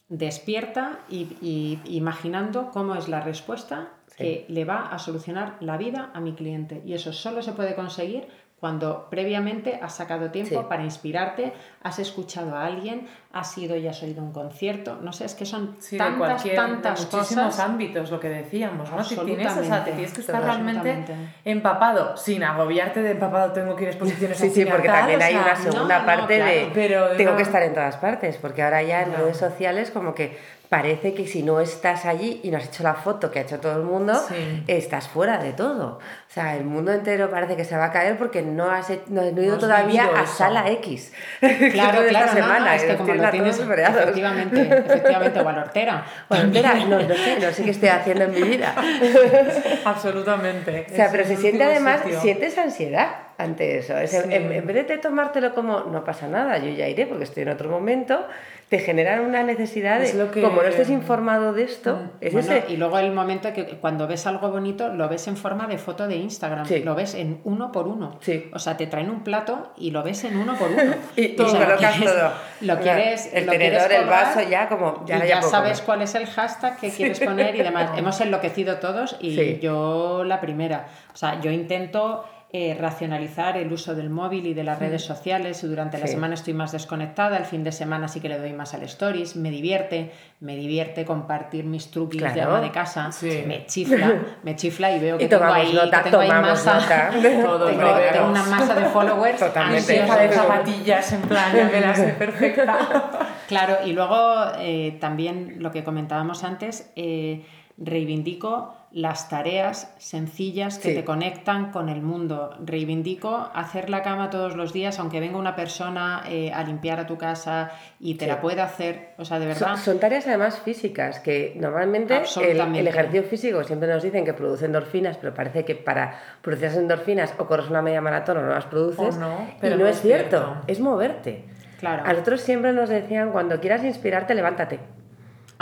despierta 0.08 1.00
y, 1.08 1.36
y 1.42 1.80
imaginando 1.96 2.70
cómo 2.72 2.94
es 2.94 3.08
la 3.08 3.20
respuesta 3.20 3.88
que 4.17 4.44
le 4.49 4.64
va 4.64 4.87
a 4.91 4.99
solucionar 4.99 5.56
la 5.61 5.76
vida 5.76 6.11
a 6.14 6.20
mi 6.20 6.35
cliente. 6.35 6.82
Y 6.85 6.94
eso 6.94 7.12
solo 7.12 7.43
se 7.43 7.53
puede 7.53 7.75
conseguir 7.75 8.26
cuando 8.61 9.09
previamente 9.11 9.81
has 9.82 9.97
sacado 9.97 10.31
tiempo 10.31 10.61
Sí. 10.61 10.67
para 10.69 10.85
inspirarte, 10.85 11.53
has 11.82 11.99
escuchado 11.99 12.55
a 12.55 12.64
alguien, 12.64 13.09
has 13.32 13.59
ido 13.59 13.75
y 13.76 13.88
has 13.88 14.00
oído 14.05 14.23
un 14.23 14.31
concierto. 14.31 14.99
No 15.03 15.12
sé, 15.12 15.25
es 15.25 15.35
que 15.35 15.44
son 15.44 15.75
Sí, 15.81 15.99
tantas, 15.99 16.44
tantas 16.44 17.11
de 17.11 17.17
muchísimos 17.17 17.47
cosas. 17.47 17.59
ámbitos, 17.59 18.12
lo 18.12 18.20
que 18.20 18.29
decíamos, 18.29 18.88
¿no? 18.88 19.03
Si 19.03 19.17
tienes, 19.17 19.49
o 19.49 19.64
sea, 19.64 19.82
te 19.82 19.91
Absolutamente. 19.91 19.93
tienes 19.94 20.12
que 20.14 20.20
estar 20.20 20.44
realmente 20.44 21.05
empapado, 21.44 22.17
sin 22.17 22.44
agobiarte 22.44 23.03
de 23.03 23.11
empapado, 23.11 23.52
tengo 23.52 23.75
que 23.75 23.83
ir 23.83 23.88
a 23.88 23.92
exposiciones 23.92 24.38
Sí, 24.38 24.49
sí, 24.50 24.61
final, 24.62 24.75
porque 24.75 24.88
tal, 24.88 24.99
también 25.00 25.21
o 25.21 25.25
hay 25.25 25.33
sea, 25.33 25.42
una 25.42 25.57
segunda 25.57 25.99
no, 25.99 26.07
parte 26.07 26.37
claro, 26.37 26.50
de 26.52 26.71
pero 26.73 27.09
tengo 27.16 27.31
una- 27.31 27.37
que 27.38 27.42
estar 27.42 27.62
en 27.64 27.75
todas 27.75 27.97
partes, 27.97 28.37
porque 28.37 28.62
ahora 28.62 28.81
ya 28.83 29.02
en 29.02 29.11
No. 29.11 29.16
redes 29.19 29.38
sociales 29.38 29.90
como 29.90 30.14
que 30.14 30.38
parece 30.73 31.12
que 31.12 31.26
si 31.26 31.43
no 31.43 31.61
estás 31.61 32.07
allí 32.07 32.41
y 32.45 32.50
no 32.50 32.57
has 32.57 32.64
hecho 32.64 32.83
la 32.83 32.95
foto 32.95 33.31
que 33.31 33.41
ha 33.41 33.43
hecho 33.43 33.61
todo 33.61 33.76
el 33.76 33.83
mundo, 33.83 34.14
Sí. 34.26 34.64
estás 34.69 35.07
fuera 35.07 35.37
de 35.37 35.52
todo. 35.52 35.99
O 35.99 36.33
sea, 36.33 36.57
el 36.57 36.64
mundo 36.64 36.91
entero 36.93 37.29
parece 37.29 37.57
que 37.57 37.64
se 37.67 37.76
va 37.76 37.85
a 37.85 37.93
caer 37.93 38.17
porque 38.17 38.41
no 38.41 38.71
has, 38.71 38.91
no 39.09 39.21
has 39.21 39.33
ido 39.33 39.52
No 39.52 39.59
todavía 39.59 40.09
a 40.17 40.23
eso. 40.23 40.33
Sala 40.35 40.71
X. 40.71 41.12
Claro, 41.41 41.69
claro, 41.73 42.00
esta 42.07 42.21
no, 42.21 42.26
no, 42.26 42.33
semana, 42.33 42.75
es 42.76 42.85
que 42.85 42.97
como 42.97 43.12
lo 43.14 43.31
tienes, 43.31 43.59
efectivamente, 43.61 44.61
efectivamente, 44.87 45.41
o 45.41 45.49
a 45.49 45.52
la 45.52 45.61
hortera. 45.62 46.05
No, 46.31 47.02
no 47.02 47.14
sé, 47.17 47.38
no 47.38 47.52
sé 47.52 47.64
qué 47.64 47.71
estoy 47.71 47.88
haciendo 47.91 48.25
en 48.25 48.31
mi 48.31 48.41
vida. 48.43 48.75
Absolutamente. 49.85 50.87
O 50.91 50.95
sea, 50.95 51.09
pero 51.11 51.25
se 51.25 51.37
siente 51.37 51.64
además, 51.64 52.00
sitio. 52.02 52.21
sientes 52.21 52.57
ansiedad 52.59 53.09
ante 53.38 53.79
eso. 53.79 53.97
Es- 53.99 54.11
Sí. 54.12 54.19
en, 54.31 54.52
en 54.52 54.67
vez 54.67 54.87
de 54.88 54.99
tomártelo 54.99 55.55
como 55.55 55.81
no 55.81 56.05
pasa 56.05 56.29
nada, 56.29 56.59
yo 56.59 56.71
ya 56.71 56.88
iré 56.88 57.07
porque 57.07 57.25
estoy 57.25 57.43
en 57.45 57.49
otro 57.50 57.69
momento, 57.69 58.26
te 58.73 58.79
generan 58.79 59.21
una 59.21 59.43
necesidad 59.43 60.00
de, 60.00 60.14
lo 60.14 60.31
que- 60.31 60.41
como 60.41 60.62
no 60.62 60.67
estés 60.69 60.88
informado 60.88 61.52
de 61.52 61.64
esto, 61.64 61.95
Mm. 61.97 62.09
es 62.23 62.33
Bueno, 62.33 62.52
ese. 62.55 62.73
y 62.73 62.79
luego 62.79 62.99
el 62.99 63.12
momento 63.12 63.52
que 63.52 63.67
cuando 63.76 64.07
ves 64.07 64.26
algo 64.26 64.50
bonito, 64.50 64.88
lo 64.88 65.11
ves 65.11 65.29
en 65.29 65.37
forma 65.37 65.67
de 65.67 65.76
foto 65.76 66.09
de 66.09 66.17
Instagram, 66.17 66.64
Sí. 66.64 66.81
lo 66.83 66.95
ves 66.95 67.14
en 67.14 67.43
uno 67.45 67.71
por 67.71 67.87
uno. 67.87 68.17
Sí. 68.23 68.49
O 68.55 68.59
sea, 68.59 68.79
te 68.79 68.87
traen 68.87 69.11
un 69.11 69.25
plato 69.25 69.75
y 69.76 69.91
lo 69.91 70.02
ves 70.02 70.25
en 70.25 70.38
uno 70.38 70.55
por 70.55 70.71
uno. 70.71 70.95
Y, 71.17 71.37
y 71.37 71.37
O 71.38 71.49
sea, 71.50 71.69
lo 71.69 71.76
quieres- 71.76 72.00
todo. 72.02 72.33
Lo 72.62 72.79
quieres. 72.81 73.31
el 73.35 73.45
lo 73.45 73.52
quieres 73.52 73.87
tenedor, 73.87 73.93
el 74.05 74.09
vaso, 74.09 74.41
ya 74.49 74.69
como. 74.71 75.05
Ya, 75.05 75.23
y 75.23 75.29
ya 75.29 75.43
sabes 75.43 75.83
comer. 75.83 75.85
cuál 75.85 76.02
es 76.02 76.14
el 76.14 76.26
hashtag 76.26 76.79
que 76.79 76.88
quieres 76.88 77.21
poner 77.21 77.55
y 77.55 77.59
demás. 77.62 77.91
Hemos 77.99 78.19
enloquecido 78.23 78.76
todos 78.79 79.17
y 79.21 79.59
yo 79.59 80.25
la 80.25 80.41
primera. 80.41 80.87
O 81.12 81.17
sea, 81.19 81.38
yo 81.43 81.50
intento 81.50 82.25
eh, 82.54 82.76
racionalizar 82.78 83.56
el 83.56 83.73
uso 83.73 83.94
del 83.94 84.11
móvil 84.11 84.47
y 84.47 84.52
de 84.52 84.62
las 84.62 84.78
redes 84.78 85.02
sociales. 85.02 85.62
Durante 85.62 85.97
la 85.97 86.06
semana 86.06 86.35
estoy 86.35 86.52
más 86.52 86.71
desconectada, 86.73 87.38
el 87.38 87.47
fin 87.47 87.64
de 87.64 87.73
semana 87.73 88.09
sí 88.09 88.21
que 88.21 88.28
le 88.28 88.38
doy 88.38 88.52
más 88.52 88.75
al 88.75 88.82
stories, 88.82 89.37
me 89.37 89.50
divierte, 89.50 90.12
me 90.40 90.54
divierte 90.56 91.06
compartir 91.06 91.64
mis 91.64 91.90
truquis 91.90 92.23
de 92.35 92.42
ama 92.42 92.61
de 92.61 92.71
casa, 92.71 93.11
Sí. 93.11 93.44
me 93.47 93.64
chifla, 93.64 94.21
me 94.42 94.54
chifla 94.54 94.94
y 94.94 95.00
veo 95.00 95.16
que 95.16 95.25
Y 95.25 95.28
tengo 95.28 95.44
ahí, 95.44 95.73
nota, 95.73 96.02
que 96.02 96.11
tengo 96.11 96.21
ahí 96.23 96.28
tomamos 96.28 96.66
masa, 96.66 97.11
nota. 97.11 97.11
Todo 97.42 97.66
tengo, 97.71 98.28
una 98.28 98.42
masa 98.44 98.75
de 98.75 98.85
followers 98.85 99.38
Totalmente. 99.38 99.92
de 100.02 100.32
zapatillas, 100.32 101.12
en 101.14 101.23
plan, 101.23 101.56
ya 101.56 101.64
me 101.64 102.12
perfecta. 102.12 103.28
Claro, 103.49 103.78
y 103.85 103.92
luego 103.92 104.35
eh, 104.61 104.97
también 104.99 105.56
lo 105.59 105.73
que 105.73 105.85
comentábamos 105.85 106.42
antes, 106.42 106.90
eh, 106.97 107.44
reivindico 107.84 108.74
las 108.92 109.30
tareas 109.30 109.90
sencillas 109.96 110.78
que 110.78 110.90
Sí. 110.90 110.94
te 110.94 111.02
conectan 111.04 111.70
con 111.72 111.88
el 111.88 112.02
mundo. 112.02 112.54
Reivindico 112.62 113.48
hacer 113.54 113.88
la 113.88 114.02
cama 114.02 114.28
todos 114.28 114.54
los 114.54 114.74
días, 114.74 114.98
aunque 114.98 115.18
venga 115.18 115.38
una 115.38 115.56
persona 115.56 116.24
eh, 116.28 116.52
a 116.52 116.62
limpiar 116.62 117.00
a 117.00 117.06
tu 117.06 117.16
casa 117.16 117.70
y 117.98 118.16
te 118.16 118.26
Sí. 118.26 118.30
la 118.30 118.40
pueda 118.42 118.64
hacer. 118.64 119.14
O 119.16 119.24
sea, 119.24 119.38
de 119.38 119.46
verdad. 119.46 119.68
Son, 119.68 119.78
son 119.78 119.98
tareas 119.98 120.26
además 120.26 120.58
físicas 120.58 121.20
que 121.20 121.54
normalmente 121.58 122.14
el, 122.42 122.86
ejercicio 122.86 123.22
físico 123.22 123.64
siempre 123.64 123.88
nos 123.88 124.02
dicen 124.02 124.26
que 124.26 124.34
produce 124.34 124.66
endorfinas, 124.66 125.16
pero 125.16 125.32
parece 125.32 125.64
que 125.64 125.74
para 125.74 126.14
producir 126.42 126.66
esas 126.66 126.78
endorfinas 126.80 127.34
o 127.38 127.46
corres 127.46 127.70
una 127.70 127.80
media 127.80 128.02
maratón 128.02 128.36
o 128.36 128.42
no 128.42 128.48
las 128.50 128.66
produces. 128.66 129.16
O 129.16 129.18
no, 129.18 129.46
y 129.48 129.54
pero 129.60 129.76
no 129.76 129.84
no 129.84 129.88
es 129.88 129.96
es 129.96 130.02
cierto, 130.02 130.36
cierto. 130.36 130.54
es 130.66 130.80
moverte. 130.80 131.44
Claro. 131.80 132.02
A 132.04 132.12
nosotros 132.12 132.42
siempre 132.42 132.72
nos 132.74 132.90
decían, 132.90 133.30
cuando 133.32 133.58
quieras 133.58 133.82
inspirarte, 133.84 134.34
levántate. 134.34 134.78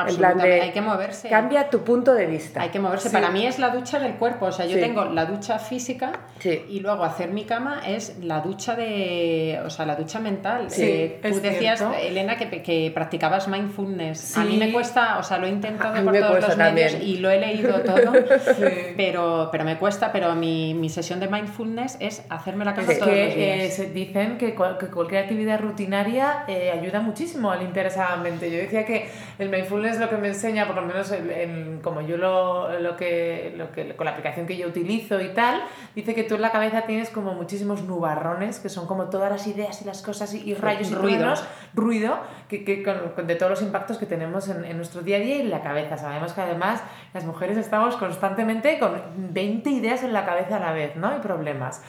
En 0.08 0.16
plan 0.16 0.38
de, 0.38 0.60
hay 0.60 0.70
que 0.70 0.80
moverse. 0.80 1.28
Cambia 1.28 1.68
tu 1.70 1.82
punto 1.84 2.14
de 2.14 2.26
vista. 2.26 2.62
Hay 2.62 2.70
que 2.70 2.78
moverse. 2.78 3.08
Sí. 3.08 3.12
Para 3.14 3.30
mí 3.30 3.46
es 3.46 3.58
la 3.58 3.70
ducha 3.70 3.98
del 3.98 4.14
cuerpo. 4.14 4.46
O 4.46 4.52
sea, 4.52 4.66
yo 4.66 4.74
Sí. 4.76 4.80
tengo 4.80 5.04
la 5.06 5.26
ducha 5.26 5.58
física 5.58 6.12
Sí. 6.38 6.64
y 6.68 6.80
luego 6.80 7.04
hacer 7.04 7.30
mi 7.30 7.44
cama 7.44 7.82
es 7.86 8.16
la 8.22 8.40
ducha 8.40 8.74
de. 8.76 9.60
O 9.64 9.70
sea, 9.70 9.86
la 9.86 9.96
ducha 9.96 10.18
mental. 10.20 10.68
Eh, 10.76 11.18
tú 11.22 11.40
decías, 11.40 11.78
cierto. 11.78 11.96
Elena, 11.98 12.36
que, 12.36 12.62
que 12.62 12.90
practicabas 12.94 13.48
mindfulness. 13.48 14.36
A 14.36 14.44
mí 14.44 14.56
me 14.56 14.72
cuesta, 14.72 15.18
o 15.18 15.22
sea, 15.22 15.38
lo 15.38 15.46
he 15.46 15.50
intentado 15.50 16.02
por 16.04 16.14
todos 16.18 16.40
los 16.42 16.56
medios 16.56 16.92
también. 16.92 17.02
y 17.02 17.16
lo 17.18 17.30
he 17.30 17.38
leído 17.38 17.80
todo. 17.80 18.12
Pero, 18.96 19.48
pero 19.52 19.64
me 19.64 19.76
cuesta. 19.78 20.12
Pero 20.12 20.34
mi, 20.34 20.74
mi 20.74 20.88
sesión 20.88 21.20
de 21.20 21.28
mindfulness 21.28 21.96
es 22.00 22.22
hacerme 22.28 22.64
la 22.64 22.74
cama 22.74 22.86
todos 22.88 23.00
los 23.00 23.08
que 23.08 23.34
días. 23.34 23.78
eh, 23.78 23.90
dicen 23.92 24.38
que, 24.38 24.54
cual- 24.54 24.78
que 24.78 24.86
cualquier 24.86 25.22
actividad 25.24 25.60
rutinaria 25.60 26.44
eh, 26.48 26.70
ayuda 26.70 27.00
muchísimo 27.00 27.50
a 27.50 27.56
limpiar 27.56 27.86
esa 27.86 28.16
mente. 28.16 28.50
Yo 28.50 28.58
decía 28.58 28.84
que 28.84 29.08
el 29.38 29.48
mindfulness 29.48 29.89
lo 29.98 30.08
que 30.10 30.16
me 30.18 30.28
enseña, 30.28 30.66
por 30.66 30.76
lo 30.76 30.82
menos 30.82 31.10
en- 31.10 31.30
en- 31.30 31.80
como 31.82 32.00
yo 32.02 32.16
lo, 32.16 32.78
lo 32.78 32.96
que, 32.96 33.54
lo 33.56 33.72
que 33.72 33.96
con 33.96 34.04
la 34.04 34.12
aplicación 34.12 34.46
que 34.46 34.56
yo 34.56 34.68
utilizo 34.68 35.20
y 35.20 35.30
tal, 35.30 35.62
dice 35.94 36.14
que 36.14 36.22
tú 36.22 36.34
en 36.36 36.42
la 36.42 36.52
cabeza 36.52 36.82
tienes 36.82 37.10
como 37.10 37.34
muchísimos 37.34 37.82
nubarrones, 37.82 38.60
que 38.60 38.68
son 38.68 38.86
como 38.86 39.04
todas 39.10 39.30
las 39.30 39.46
ideas 39.46 39.80
y 39.82 39.86
las 39.86 40.02
cosas 40.02 40.32
y, 40.34 40.48
y 40.50 40.54
rayos 40.54 40.90
y 40.90 40.94
truenos, 40.94 41.44
ruido, 41.74 42.18
que, 42.48 42.62
que 42.64 42.82
con, 42.82 42.94
con- 43.16 43.26
de 43.26 43.34
todos 43.34 43.50
los 43.50 43.62
impactos 43.62 43.98
que 43.98 44.06
tenemos 44.06 44.48
en, 44.48 44.64
en 44.64 44.76
nuestro 44.76 45.02
día 45.02 45.16
a 45.16 45.20
día 45.20 45.36
y 45.36 45.40
en 45.40 45.50
la 45.50 45.62
cabeza. 45.62 45.96
Sabemos 45.96 46.32
que 46.34 46.42
además 46.42 46.82
las 47.14 47.24
mujeres 47.24 47.56
estamos 47.56 47.96
constantemente 47.96 48.78
con 48.78 49.00
20 49.16 49.70
ideas 49.70 50.04
en 50.04 50.12
la 50.12 50.24
cabeza 50.26 50.56
a 50.56 50.60
la 50.60 50.72
vez, 50.72 50.94
¿no? 50.96 51.16
Y 51.16 51.20
problemas. 51.20 51.82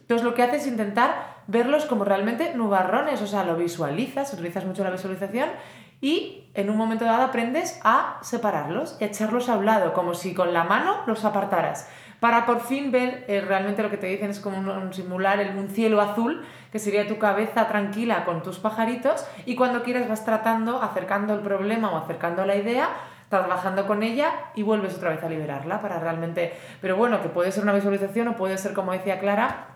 Entonces 0.00 0.24
lo 0.24 0.32
que 0.34 0.42
haces 0.42 0.62
es 0.62 0.68
intentar 0.68 1.36
verlos 1.48 1.84
como 1.84 2.02
realmente 2.04 2.54
nubarrones, 2.54 3.20
o 3.20 3.26
sea, 3.26 3.44
lo 3.44 3.56
visualizas, 3.56 4.32
utilizas 4.32 4.64
mucho 4.64 4.82
la 4.82 4.88
visualización 4.90 5.50
y 6.00 6.50
en 6.54 6.70
un 6.70 6.76
momento 6.76 7.04
dado 7.04 7.22
aprendes 7.24 7.80
a 7.84 8.18
separarlos 8.22 8.96
y 9.00 9.04
echarlos 9.04 9.48
a 9.48 9.56
un 9.56 9.66
lado, 9.66 9.92
como 9.92 10.14
si 10.14 10.34
con 10.34 10.52
la 10.52 10.64
mano 10.64 10.96
los 11.06 11.24
apartaras, 11.24 11.88
para 12.20 12.46
por 12.46 12.60
fin 12.60 12.90
ver 12.90 13.24
eh, 13.28 13.40
realmente 13.40 13.82
lo 13.82 13.90
que 13.90 13.96
te 13.96 14.08
dicen 14.08 14.30
es 14.30 14.40
como 14.40 14.58
un 14.58 14.92
simular 14.92 15.38
el- 15.38 15.56
un 15.56 15.68
cielo 15.68 16.00
azul, 16.00 16.44
que 16.72 16.78
sería 16.80 17.06
tu 17.06 17.18
cabeza 17.18 17.68
tranquila 17.68 18.24
con 18.24 18.42
tus 18.42 18.58
pajaritos 18.58 19.24
y 19.46 19.54
cuando 19.54 19.82
quieras 19.84 20.08
vas 20.08 20.24
tratando, 20.24 20.82
acercando 20.82 21.34
el 21.34 21.40
problema 21.40 21.90
o 21.92 21.96
acercando 21.96 22.44
la 22.44 22.56
idea 22.56 22.88
trabajando 23.28 23.86
con 23.86 24.02
ella 24.02 24.30
y 24.54 24.62
vuelves 24.62 24.94
otra 24.96 25.10
vez 25.10 25.22
a 25.22 25.28
liberarla 25.28 25.82
para 25.82 26.00
realmente... 26.00 26.54
Pero 26.80 26.96
bueno, 26.96 27.20
que 27.20 27.28
puede 27.28 27.52
ser 27.52 27.62
una 27.62 27.74
visualización 27.74 28.26
o 28.28 28.36
puede 28.36 28.56
ser, 28.56 28.72
como 28.72 28.92
decía 28.92 29.20
Clara, 29.20 29.66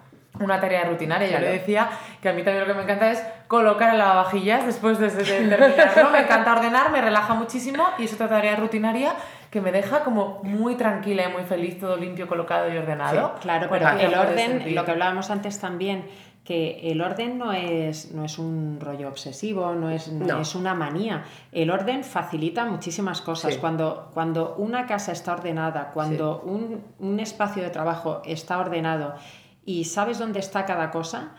una 0.45 0.61
tarea 0.61 0.85
rutinaria. 0.85 1.27
Yo 1.29 1.33
Claro. 1.37 1.47
le 1.47 1.53
decía 1.59 1.89
que 2.21 2.29
a 2.29 2.33
mí 2.33 2.43
también 2.43 2.67
lo 2.67 2.73
que 2.73 2.77
me 2.79 2.83
encanta 2.85 3.11
es 3.11 3.23
colocar 3.49 3.91
el 3.93 3.99
lavavajillas 3.99 4.67
después 4.67 4.99
de, 4.99 5.11
de 5.11 5.25
terminarlo. 5.25 6.11
Me 6.11 6.21
encanta 6.21 6.53
ordenar, 6.53 6.91
me 6.91 7.01
relaja 7.01 7.35
muchísimo 7.35 7.85
y 7.99 8.05
es 8.05 8.15
otra 8.15 8.29
tarea 8.29 8.57
rutinaria 8.57 9.15
que 9.51 9.61
me 9.61 9.71
deja 9.71 10.03
como 10.03 10.41
muy 10.43 10.77
tranquila 10.77 11.29
y 11.29 11.33
muy 11.33 11.43
feliz, 11.43 11.79
todo 11.79 11.97
limpio, 11.97 12.27
colocado 12.27 12.73
y 12.73 12.77
ordenado. 12.79 13.35
Claro, 13.41 13.69
pero 13.71 13.87
el 13.91 14.11
puede 14.11 14.19
orden, 14.19 14.75
lo 14.75 14.85
que 14.85 14.91
hablábamos 14.93 15.31
antes 15.31 15.61
también, 15.61 16.07
que 16.43 16.91
el 16.91 17.01
orden 17.03 17.37
no 17.39 17.53
es, 17.53 18.13
no 18.13 18.25
es 18.25 18.39
un 18.39 18.79
rollo 18.81 19.09
obsesivo, 19.09 19.75
no 19.75 19.91
es, 19.91 20.09
no 20.11 20.41
es 20.41 20.55
una 20.55 20.73
manía. 20.75 21.23
El 21.53 21.71
orden 21.71 22.03
facilita 22.03 22.65
muchísimas 22.65 23.21
cosas. 23.21 23.55
Sí. 23.55 23.61
Cuando, 23.61 24.11
cuando 24.15 24.55
una 24.57 24.87
casa 24.87 25.13
está 25.13 25.35
ordenada, 25.35 25.91
cuando 25.93 26.41
un, 26.41 26.83
un 26.99 27.21
espacio 27.21 27.63
de 27.63 27.71
trabajo 27.71 28.23
está 28.25 28.59
ordenado 28.59 29.15
y 29.65 29.85
sabes 29.85 30.19
dónde 30.19 30.41
está 30.41 30.65
cada 30.65 30.91
cosa, 30.91 31.35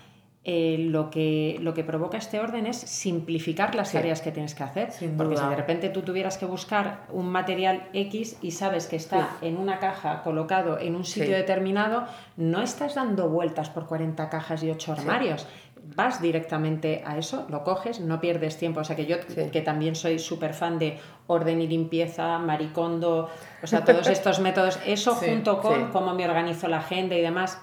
eh, 0.46 0.76
lo, 0.90 1.10
que, 1.10 1.58
lo 1.62 1.74
que 1.74 1.86
provoca 1.86 2.18
este 2.18 2.40
orden 2.42 2.66
es 2.66 2.76
simplificar 2.78 3.76
las 3.76 3.90
Sí. 3.90 3.98
tareas 3.98 4.22
que 4.22 4.32
tienes 4.32 4.54
que 4.56 4.64
hacer. 4.64 4.92
Sin 4.92 5.16
Porque 5.16 5.36
duda. 5.36 5.44
si 5.46 5.50
de 5.52 5.56
repente 5.56 5.90
tú 5.90 6.02
tuvieras 6.02 6.38
que 6.38 6.46
buscar 6.46 7.06
un 7.12 7.30
material 7.30 7.88
X 7.94 8.38
y 8.42 8.52
sabes 8.52 8.88
que 8.88 8.98
está 8.98 9.38
en 9.42 9.56
una 9.58 9.80
caja 9.80 10.22
colocado 10.22 10.78
en 10.80 10.96
un 10.96 11.06
sitio 11.06 11.28
Sí. 11.28 11.32
determinado, 11.34 12.04
no 12.36 12.62
estás 12.62 12.96
dando 12.96 13.30
vueltas 13.30 13.70
por 13.70 13.88
40 13.88 14.30
cajas 14.30 14.62
y 14.64 14.70
8 14.70 14.92
armarios. 14.92 15.48
Vas 15.96 16.22
directamente 16.22 17.04
a 17.06 17.18
eso, 17.18 17.46
lo 17.50 17.64
coges, 17.64 18.00
no 18.02 18.20
pierdes 18.20 18.58
tiempo. 18.58 18.82
O 18.82 18.84
sea 18.84 18.96
que 18.98 19.06
yo, 19.06 19.18
que 19.52 19.62
también 19.62 19.96
soy 19.96 20.20
súper 20.20 20.54
fan 20.54 20.78
de 20.78 20.98
orden 21.28 21.62
y 21.62 21.68
limpieza, 21.68 22.38
maricondo, 22.40 23.30
o 23.62 23.68
sea, 23.68 23.86
todos 23.86 24.08
estos 24.08 24.40
métodos, 24.42 24.78
eso 24.86 25.14
junto 25.16 25.62
con 25.62 25.92
cómo 25.92 26.14
me 26.14 26.26
organizo 26.26 26.68
la 26.68 26.78
agenda 26.80 27.16
y 27.16 27.22
demás, 27.22 27.62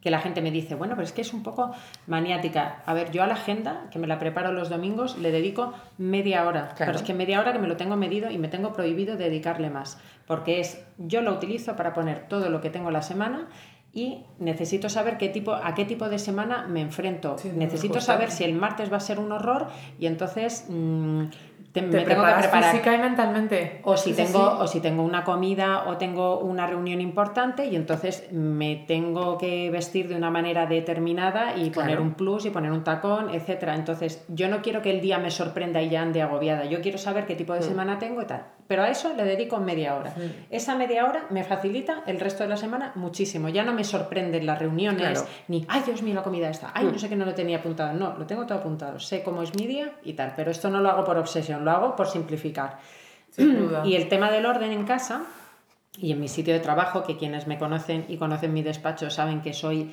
que 0.00 0.10
la 0.10 0.20
gente 0.20 0.40
me 0.40 0.50
dice, 0.50 0.74
bueno, 0.74 0.94
pero 0.94 1.04
es 1.04 1.12
que 1.12 1.20
es 1.20 1.32
un 1.34 1.42
poco 1.42 1.72
maniática. 2.06 2.82
A 2.86 2.94
ver, 2.94 3.10
yo 3.10 3.22
a 3.22 3.26
la 3.26 3.34
agenda, 3.34 3.88
que 3.90 3.98
me 3.98 4.06
la 4.06 4.18
preparo 4.18 4.52
los 4.52 4.70
domingos, 4.70 5.18
le 5.18 5.30
dedico 5.30 5.74
media 5.98 6.46
hora. 6.46 6.68
Claro. 6.74 6.92
Pero 6.92 6.98
es 6.98 7.02
que 7.02 7.14
media 7.14 7.40
hora 7.40 7.52
que 7.52 7.58
me 7.58 7.68
lo 7.68 7.76
tengo 7.76 7.96
medido 7.96 8.30
y 8.30 8.38
me 8.38 8.48
tengo 8.48 8.72
prohibido 8.72 9.16
dedicarle 9.16 9.68
más. 9.68 10.00
Porque 10.26 10.60
es, 10.60 10.84
yo 10.98 11.20
lo 11.22 11.32
utilizo 11.32 11.76
para 11.76 11.92
poner 11.92 12.28
todo 12.28 12.48
lo 12.48 12.60
que 12.60 12.70
tengo 12.70 12.90
la 12.90 13.02
semana 13.02 13.48
y 13.92 14.24
necesito 14.38 14.88
saber 14.88 15.18
qué 15.18 15.28
tipo, 15.28 15.52
a 15.52 15.74
qué 15.74 15.84
tipo 15.84 16.08
de 16.08 16.18
semana 16.18 16.66
me 16.68 16.80
enfrento. 16.80 17.36
Sí, 17.38 17.50
necesito 17.54 18.00
saber 18.00 18.30
si 18.30 18.44
el 18.44 18.54
martes 18.54 18.92
va 18.92 18.98
a 18.98 19.00
ser 19.00 19.18
un 19.18 19.32
horror 19.32 19.66
y 19.98 20.06
entonces 20.06 20.66
mm, 20.68 21.24
te- 21.72 21.82
Te 21.82 21.86
me 21.86 22.04
tengo 22.04 22.24
que 22.24 22.32
preparar. 22.32 22.64
física 22.72 22.94
y 22.94 22.98
mentalmente. 22.98 23.80
O 23.84 23.96
si, 23.96 24.12
tengo, 24.12 24.58
o 24.58 24.66
si 24.66 24.80
tengo 24.80 25.02
una 25.02 25.22
comida 25.24 25.84
o 25.88 25.96
tengo 25.98 26.38
una 26.40 26.66
reunión 26.66 27.00
importante 27.00 27.66
y 27.66 27.76
entonces 27.76 28.28
me 28.32 28.76
tengo 28.88 29.38
que 29.38 29.70
vestir 29.70 30.08
de 30.08 30.16
una 30.16 30.30
manera 30.30 30.66
determinada 30.66 31.56
y 31.56 31.70
Claro. 31.70 31.86
poner 31.88 32.00
un 32.00 32.14
plus 32.14 32.46
y 32.46 32.50
poner 32.50 32.72
un 32.72 32.82
tacón, 32.84 33.30
etcétera. 33.30 33.74
Entonces, 33.76 34.24
yo 34.28 34.48
no 34.48 34.62
quiero 34.62 34.82
que 34.82 34.90
el 34.90 35.00
día 35.00 35.18
me 35.18 35.30
sorprenda 35.30 35.80
y 35.80 35.90
ya 35.90 36.02
ande 36.02 36.22
agobiada. 36.22 36.64
Yo 36.64 36.80
quiero 36.80 36.98
saber 36.98 37.26
qué 37.26 37.34
tipo 37.36 37.52
de 37.54 37.62
semana 37.62 37.98
tengo 37.98 38.22
y 38.22 38.26
tal. 38.26 38.44
Pero 38.66 38.82
a 38.84 38.88
eso 38.88 39.12
le 39.16 39.24
dedico 39.24 39.58
media 39.58 39.96
hora. 39.96 40.14
Esa 40.48 40.76
media 40.76 41.04
hora 41.04 41.24
me 41.30 41.42
facilita 41.42 42.04
el 42.06 42.20
resto 42.20 42.44
de 42.44 42.48
la 42.50 42.56
semana 42.56 42.92
muchísimo. 42.94 43.48
Ya 43.48 43.64
no 43.64 43.72
me 43.72 43.82
sorprenden 43.82 44.46
las 44.46 44.58
reuniones, 44.60 45.00
Claro. 45.20 45.26
ni, 45.48 45.64
ay 45.68 45.82
Dios 45.84 46.02
mío, 46.02 46.14
la 46.14 46.22
comida 46.22 46.48
está, 46.50 46.70
ay, 46.74 46.84
no 46.92 46.96
sé 46.98 47.08
que 47.08 47.16
no 47.16 47.24
lo 47.24 47.34
tenía 47.34 47.58
apuntado. 47.58 47.92
No, 47.94 48.16
lo 48.16 48.26
tengo 48.26 48.46
todo 48.46 48.58
apuntado. 48.58 49.00
Sé 49.00 49.22
cómo 49.24 49.42
es 49.42 49.54
mi 49.56 49.66
día 49.66 49.90
y 50.04 50.12
tal. 50.12 50.34
Pero 50.36 50.52
esto 50.52 50.70
no 50.70 50.80
lo 50.80 50.88
hago 50.88 51.04
por 51.04 51.18
obsesión, 51.18 51.59
lo 51.60 51.70
hago 51.70 51.96
por 51.96 52.08
simplificar. 52.08 52.78
Sin 53.30 53.56
duda. 53.58 53.82
Y 53.86 53.94
el 53.96 54.08
tema 54.08 54.30
del 54.30 54.46
orden 54.46 54.72
en 54.72 54.84
casa 54.84 55.22
y 55.98 56.12
en 56.12 56.20
mi 56.20 56.28
sitio 56.28 56.54
de 56.54 56.60
trabajo, 56.60 57.02
que 57.04 57.16
quienes 57.16 57.46
me 57.46 57.58
conocen 57.58 58.04
y 58.08 58.16
conocen 58.16 58.52
mi 58.52 58.62
despacho 58.62 59.10
saben 59.10 59.42
que 59.42 59.52
soy 59.52 59.92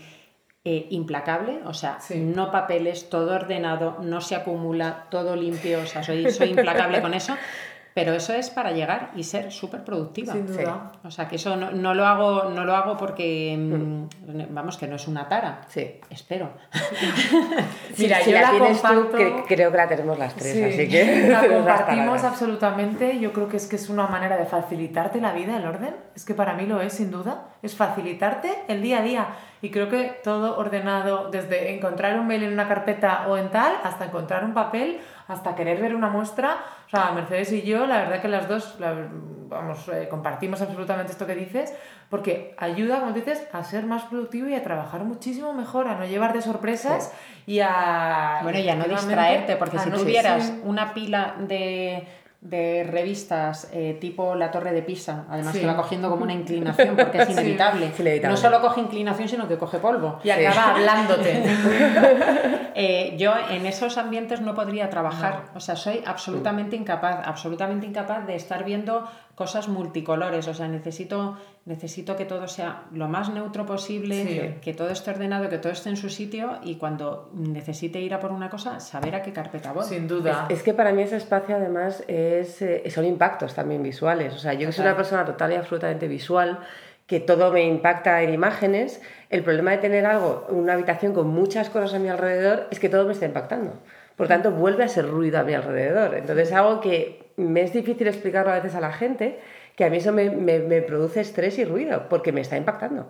eh, 0.64 0.88
implacable, 0.92 1.60
o 1.66 1.74
sea, 1.74 2.00
Sí. 2.02 2.20
no 2.20 2.52
papeles, 2.52 3.10
todo 3.10 3.34
ordenado, 3.36 3.98
no 4.02 4.20
se 4.22 4.36
acumula, 4.36 5.06
todo 5.10 5.36
limpio, 5.36 5.80
o 5.82 5.86
sea, 5.86 6.04
soy, 6.04 6.30
soy 6.32 6.50
implacable 6.50 7.02
con 7.02 7.14
eso, 7.14 7.36
pero 7.98 8.14
eso 8.14 8.32
es 8.36 8.52
para 8.52 8.72
llegar 8.74 9.10
y 9.16 9.24
ser 9.24 9.52
súper 9.52 9.84
productiva. 9.84 10.32
Sin 10.32 10.46
duda. 10.46 10.92
O 11.04 11.10
sea, 11.10 11.28
que 11.28 11.38
eso 11.38 11.56
no, 11.56 11.72
no 11.72 11.96
lo 11.96 12.06
hago, 12.06 12.44
no 12.52 12.64
lo 12.64 12.76
hago 12.76 12.96
porque, 12.96 13.58
mm, 13.58 14.54
vamos, 14.54 14.78
que 14.78 14.86
no 14.88 14.98
es 14.98 15.08
una 15.08 15.28
tara. 15.28 15.62
Sí. 15.68 16.00
Espero. 16.12 16.52
Mira, 17.98 18.20
si 18.22 18.32
yo 18.32 18.40
la, 18.40 18.52
tú, 18.52 18.58
comparto- 18.60 19.18
cre- 19.18 19.44
creo 19.48 19.72
que 19.72 19.78
la 19.78 19.88
tenemos 19.88 20.20
las 20.20 20.36
tres, 20.36 20.54
Sí, 20.54 20.64
así 20.64 20.88
que 20.88 21.28
la 21.28 21.48
compartimos 21.56 22.24
absolutamente. 22.24 23.18
Yo 23.20 23.34
creo 23.34 23.48
que 23.48 23.58
es 23.58 23.66
que 23.66 23.78
es 23.78 23.90
una 23.90 24.06
manera 24.06 24.38
de 24.38 24.46
facilitarte 24.46 25.20
la 25.20 25.34
vida, 25.34 25.58
el 25.58 25.66
orden. 25.66 25.96
Es 26.16 26.24
que 26.24 26.36
para 26.36 26.54
mí 26.54 26.68
lo 26.68 26.80
es, 26.82 26.94
sin 26.94 27.10
duda. 27.10 27.46
es 27.64 27.76
facilitarte 27.76 28.54
el 28.68 28.84
día 28.84 29.00
a 29.00 29.02
día. 29.02 29.28
Y 29.62 29.72
creo 29.72 29.90
que 29.90 30.20
todo 30.24 30.58
ordenado, 30.58 31.30
desde 31.32 31.74
encontrar 31.74 32.20
un 32.20 32.28
mail 32.28 32.44
en 32.44 32.54
una 32.54 32.68
carpeta 32.68 33.28
o 33.28 33.38
en 33.38 33.50
tal, 33.50 33.74
hasta 33.84 34.06
encontrar 34.06 34.44
un 34.44 34.54
papel, 34.54 35.00
hasta 35.28 35.56
querer 35.56 35.82
ver 35.82 35.96
una 35.96 36.10
muestra. 36.10 36.58
O 36.86 36.90
sea, 36.90 37.12
Mercedes 37.12 37.52
y 37.52 37.64
yo, 37.64 37.86
la 37.88 37.98
verdad 37.98 38.22
que 38.22 38.28
las 38.28 38.48
dos, 38.48 38.78
vamos, 39.50 39.90
eh, 39.90 40.08
compartimos 40.10 40.62
absolutamente 40.62 41.12
esto 41.12 41.26
que 41.26 41.36
dices, 41.36 41.74
porque 42.10 42.56
ayuda, 42.58 43.00
como 43.00 43.12
dices, 43.12 43.48
a 43.52 43.64
ser 43.64 43.86
más 43.86 44.04
productivo 44.04 44.48
y 44.48 44.54
a 44.54 44.64
trabajar 44.64 45.04
muchísimo 45.04 45.54
mejor, 45.54 45.88
a 45.88 45.96
no 45.96 46.06
llevarte 46.06 46.42
sorpresas 46.42 47.14
y 47.46 47.60
a... 47.60 48.40
Bueno, 48.44 48.60
y 48.60 48.70
a 48.70 48.76
no 48.76 48.86
distraerte, 48.86 49.56
porque 49.56 49.80
si 49.80 49.90
tuvieras 49.90 50.54
una 50.64 50.94
pila 50.94 51.36
de 51.40 52.08
de 52.42 52.84
revistas 52.84 53.70
eh, 53.74 53.98
tipo 54.00 54.36
La 54.36 54.52
Torre 54.52 54.72
de 54.72 54.84
Pisa, 54.84 55.26
además 55.30 55.56
que 55.56 55.66
va 55.66 55.76
cogiendo 55.76 56.10
como 56.10 56.24
una 56.24 56.34
inclinación 56.34 56.96
porque 56.96 57.18
es 57.22 57.30
inevitable. 57.30 57.92
No 58.24 58.38
solo 58.38 58.62
coge 58.62 58.82
inclinación, 58.82 59.28
sino 59.28 59.48
que 59.48 59.58
coge 59.58 59.80
polvo. 59.80 60.20
Y 60.24 60.30
acaba 60.30 60.76
hablándote. 60.76 61.44
Eh, 62.80 63.16
yo 63.18 63.34
en 63.50 63.66
esos 63.66 63.98
ambientes 63.98 64.40
no 64.42 64.54
podría 64.54 64.88
trabajar, 64.92 65.46
o 65.56 65.60
sea, 65.60 65.76
soy 65.76 66.04
absolutamente 66.06 66.76
incapaz, 66.76 67.26
absolutamente 67.26 67.88
incapaz 67.88 68.28
de 68.28 68.36
estar 68.36 68.64
viendo 68.64 69.10
cosas 69.38 69.68
multicolores, 69.68 70.48
o 70.48 70.54
sea, 70.56 70.68
necesito, 70.68 71.38
necesito 71.66 72.16
que 72.16 72.26
todo 72.26 72.48
sea 72.48 72.86
lo 72.92 73.08
más 73.08 73.30
neutro 73.30 73.68
posible, 73.68 74.58
que, 74.64 74.74
todo 74.74 74.90
esté 74.90 75.12
ordenado, 75.12 75.48
que 75.48 75.60
todo 75.60 75.72
esté 75.72 75.90
en 75.90 75.96
su 75.96 76.10
sitio 76.10 76.58
y 76.64 76.78
cuando 76.78 77.30
necesite 77.36 78.02
ir 78.02 78.16
a 78.16 78.20
por 78.20 78.32
una 78.32 78.50
cosa, 78.50 78.80
saber 78.80 79.14
a 79.14 79.22
qué 79.22 79.34
carpeta 79.34 79.74
voy. 79.74 79.86
Sin 79.86 80.08
duda. 80.08 80.48
Es, 80.50 80.64
que 80.64 80.74
para 80.74 80.92
mí 80.92 81.04
ese 81.04 81.18
espacio 81.18 81.56
además 81.56 82.04
es, 82.08 82.64
eh, 82.64 82.90
son 82.90 83.06
impactos 83.06 83.54
también 83.54 83.84
visuales, 83.84 84.34
o 84.34 84.40
sea, 84.40 84.54
yo 84.54 84.66
que 84.66 84.72
soy 84.72 84.86
una 84.86 84.96
persona 84.96 85.24
total 85.24 85.52
y 85.52 85.56
absolutamente 85.56 86.08
visual, 86.08 86.58
que 87.06 87.20
todo 87.20 87.52
me 87.52 87.64
impacta 87.64 88.24
en 88.24 88.34
imágenes, 88.34 89.04
el 89.30 89.44
problema 89.44 89.70
de 89.70 89.78
tener 89.78 90.08
algo, 90.08 90.48
una 90.50 90.74
habitación 90.74 91.14
con 91.14 91.28
muchas 91.28 91.70
cosas 91.70 91.94
a 91.94 92.00
mi 92.00 92.10
alrededor, 92.10 92.66
es 92.72 92.80
que 92.80 92.90
todo 92.90 93.06
me 93.06 93.14
está 93.14 93.28
impactando. 93.28 93.74
Por 94.18 94.28
tanto, 94.28 94.52
vuelve 94.52 94.84
a 94.84 94.88
ser 94.88 95.08
ruido 95.08 95.40
a 95.40 95.44
mi 95.44 95.54
alrededor. 95.54 96.16
Entonces, 96.16 96.52
algo 96.52 96.82
que 96.82 97.32
me 97.38 97.62
es 97.62 97.72
difícil 97.72 98.08
explicarlo 98.08 98.52
a 98.52 98.56
veces 98.56 98.74
a 98.76 98.82
la 98.82 98.92
gente, 98.92 99.40
que 99.76 99.86
a 99.86 99.90
mí 99.92 99.98
eso 99.98 100.12
me, 100.12 100.32
me, 100.32 100.82
produce 100.82 101.22
estrés 101.22 101.60
y 101.60 101.66
ruido, 101.66 102.10
porque 102.10 102.32
me 102.32 102.42
está 102.42 102.58
impactando. 102.58 103.08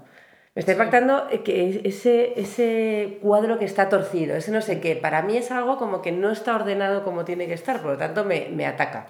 Me 0.54 0.60
está 0.60 0.74
impactando 0.74 1.28
que 1.46 1.82
ese, 1.86 2.34
ese 2.40 3.20
cuadro 3.22 3.58
que 3.58 3.64
está 3.64 3.88
torcido, 3.88 4.36
ese 4.36 4.52
no 4.52 4.62
sé 4.62 4.82
qué, 4.82 4.98
para 4.98 5.22
mí 5.22 5.38
es 5.38 5.50
algo 5.50 5.78
como 5.78 6.02
que 6.02 6.12
no 6.12 6.30
está 6.30 6.56
ordenado 6.56 7.04
como 7.06 7.24
tiene 7.24 7.48
que 7.48 7.54
estar, 7.54 7.82
por 7.82 7.92
lo 7.92 7.98
tanto 7.98 8.26
me, 8.26 8.50
me 8.52 8.66
ataca. 8.66 9.06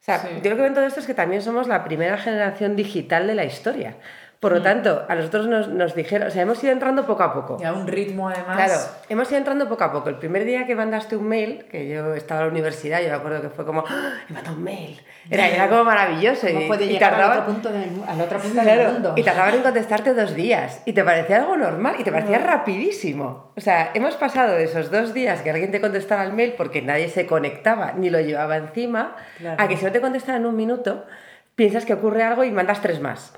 O 0.00 0.04
sea, 0.04 0.22
yo 0.22 0.50
lo 0.50 0.56
que 0.56 0.62
veo 0.62 0.66
en 0.66 0.74
todo 0.74 0.84
esto 0.84 1.00
es 1.00 1.06
que 1.06 1.14
también 1.14 1.40
somos 1.40 1.66
la 1.66 1.82
primera 1.82 2.18
generación 2.18 2.76
digital 2.76 3.26
de 3.26 3.34
la 3.34 3.44
historia. 3.44 3.96
Por 4.44 4.52
lo 4.52 4.60
mm. 4.60 4.62
tanto, 4.62 5.06
a 5.08 5.14
nosotros 5.14 5.46
nos, 5.46 5.68
nos, 5.68 5.94
dijeron, 5.94 6.28
o 6.28 6.30
sea, 6.30 6.42
hemos 6.42 6.62
ido 6.62 6.70
entrando 6.70 7.06
poco 7.06 7.22
a 7.22 7.32
poco. 7.32 7.56
Y 7.58 7.64
a 7.64 7.72
un 7.72 7.86
ritmo 7.86 8.28
además. 8.28 8.56
Claro, 8.56 8.78
hemos 9.08 9.30
ido 9.30 9.38
entrando 9.38 9.66
poco 9.70 9.84
a 9.84 9.90
poco. 9.90 10.10
El 10.10 10.16
primer 10.16 10.44
día 10.44 10.66
que 10.66 10.76
mandaste 10.76 11.16
un 11.16 11.26
mail, 11.26 11.64
que 11.70 11.88
yo 11.88 12.12
estaba 12.12 12.42
en 12.42 12.48
la 12.48 12.52
universidad, 12.52 13.00
yo 13.00 13.08
me 13.08 13.14
acuerdo 13.14 13.40
que 13.40 13.48
fue 13.48 13.64
como, 13.64 13.84
¡Ah! 13.88 14.18
he 14.28 14.32
mandado 14.34 14.54
un 14.54 14.62
mail. 14.62 15.00
Era, 15.30 15.48
era 15.48 15.66
como 15.70 15.84
maravilloso. 15.84 16.46
y, 16.46 16.68
puede 16.68 16.86
llegar 16.86 17.14
al 17.14 17.30
otro 17.30 17.46
punto, 17.46 17.70
del, 17.70 17.88
al 18.06 18.20
otro 18.20 18.38
punto 18.38 18.60
del 18.60 18.92
mundo? 18.92 19.14
Y 19.16 19.22
tardaban 19.22 19.54
en 19.54 19.62
contestarte 19.62 20.12
dos 20.12 20.34
días. 20.34 20.82
Y 20.84 20.92
te 20.92 21.02
parecía 21.02 21.36
algo 21.38 21.56
normal 21.56 21.96
y 21.98 22.04
te 22.04 22.12
parecía 22.12 22.36
rapidísimo. 22.36 23.50
O 23.56 23.60
sea, 23.62 23.92
hemos 23.94 24.14
pasado 24.16 24.52
de 24.52 24.64
esos 24.64 24.90
dos 24.90 25.14
días 25.14 25.40
que 25.40 25.52
alguien 25.52 25.70
te 25.70 25.80
contestaba 25.80 26.22
el 26.22 26.34
mail 26.34 26.52
porque 26.54 26.82
nadie 26.82 27.08
se 27.08 27.24
conectaba 27.24 27.92
ni 27.92 28.10
lo 28.10 28.20
llevaba 28.20 28.58
encima, 28.58 29.16
a 29.56 29.68
que 29.68 29.78
si 29.78 29.86
no 29.86 29.90
te 29.92 30.02
contestaran 30.02 30.42
en 30.42 30.48
un 30.48 30.56
minuto, 30.56 31.06
piensas 31.54 31.86
que 31.86 31.94
ocurre 31.94 32.22
algo 32.22 32.44
y 32.44 32.50
mandas 32.50 32.82
tres 32.82 33.00
más. 33.00 33.32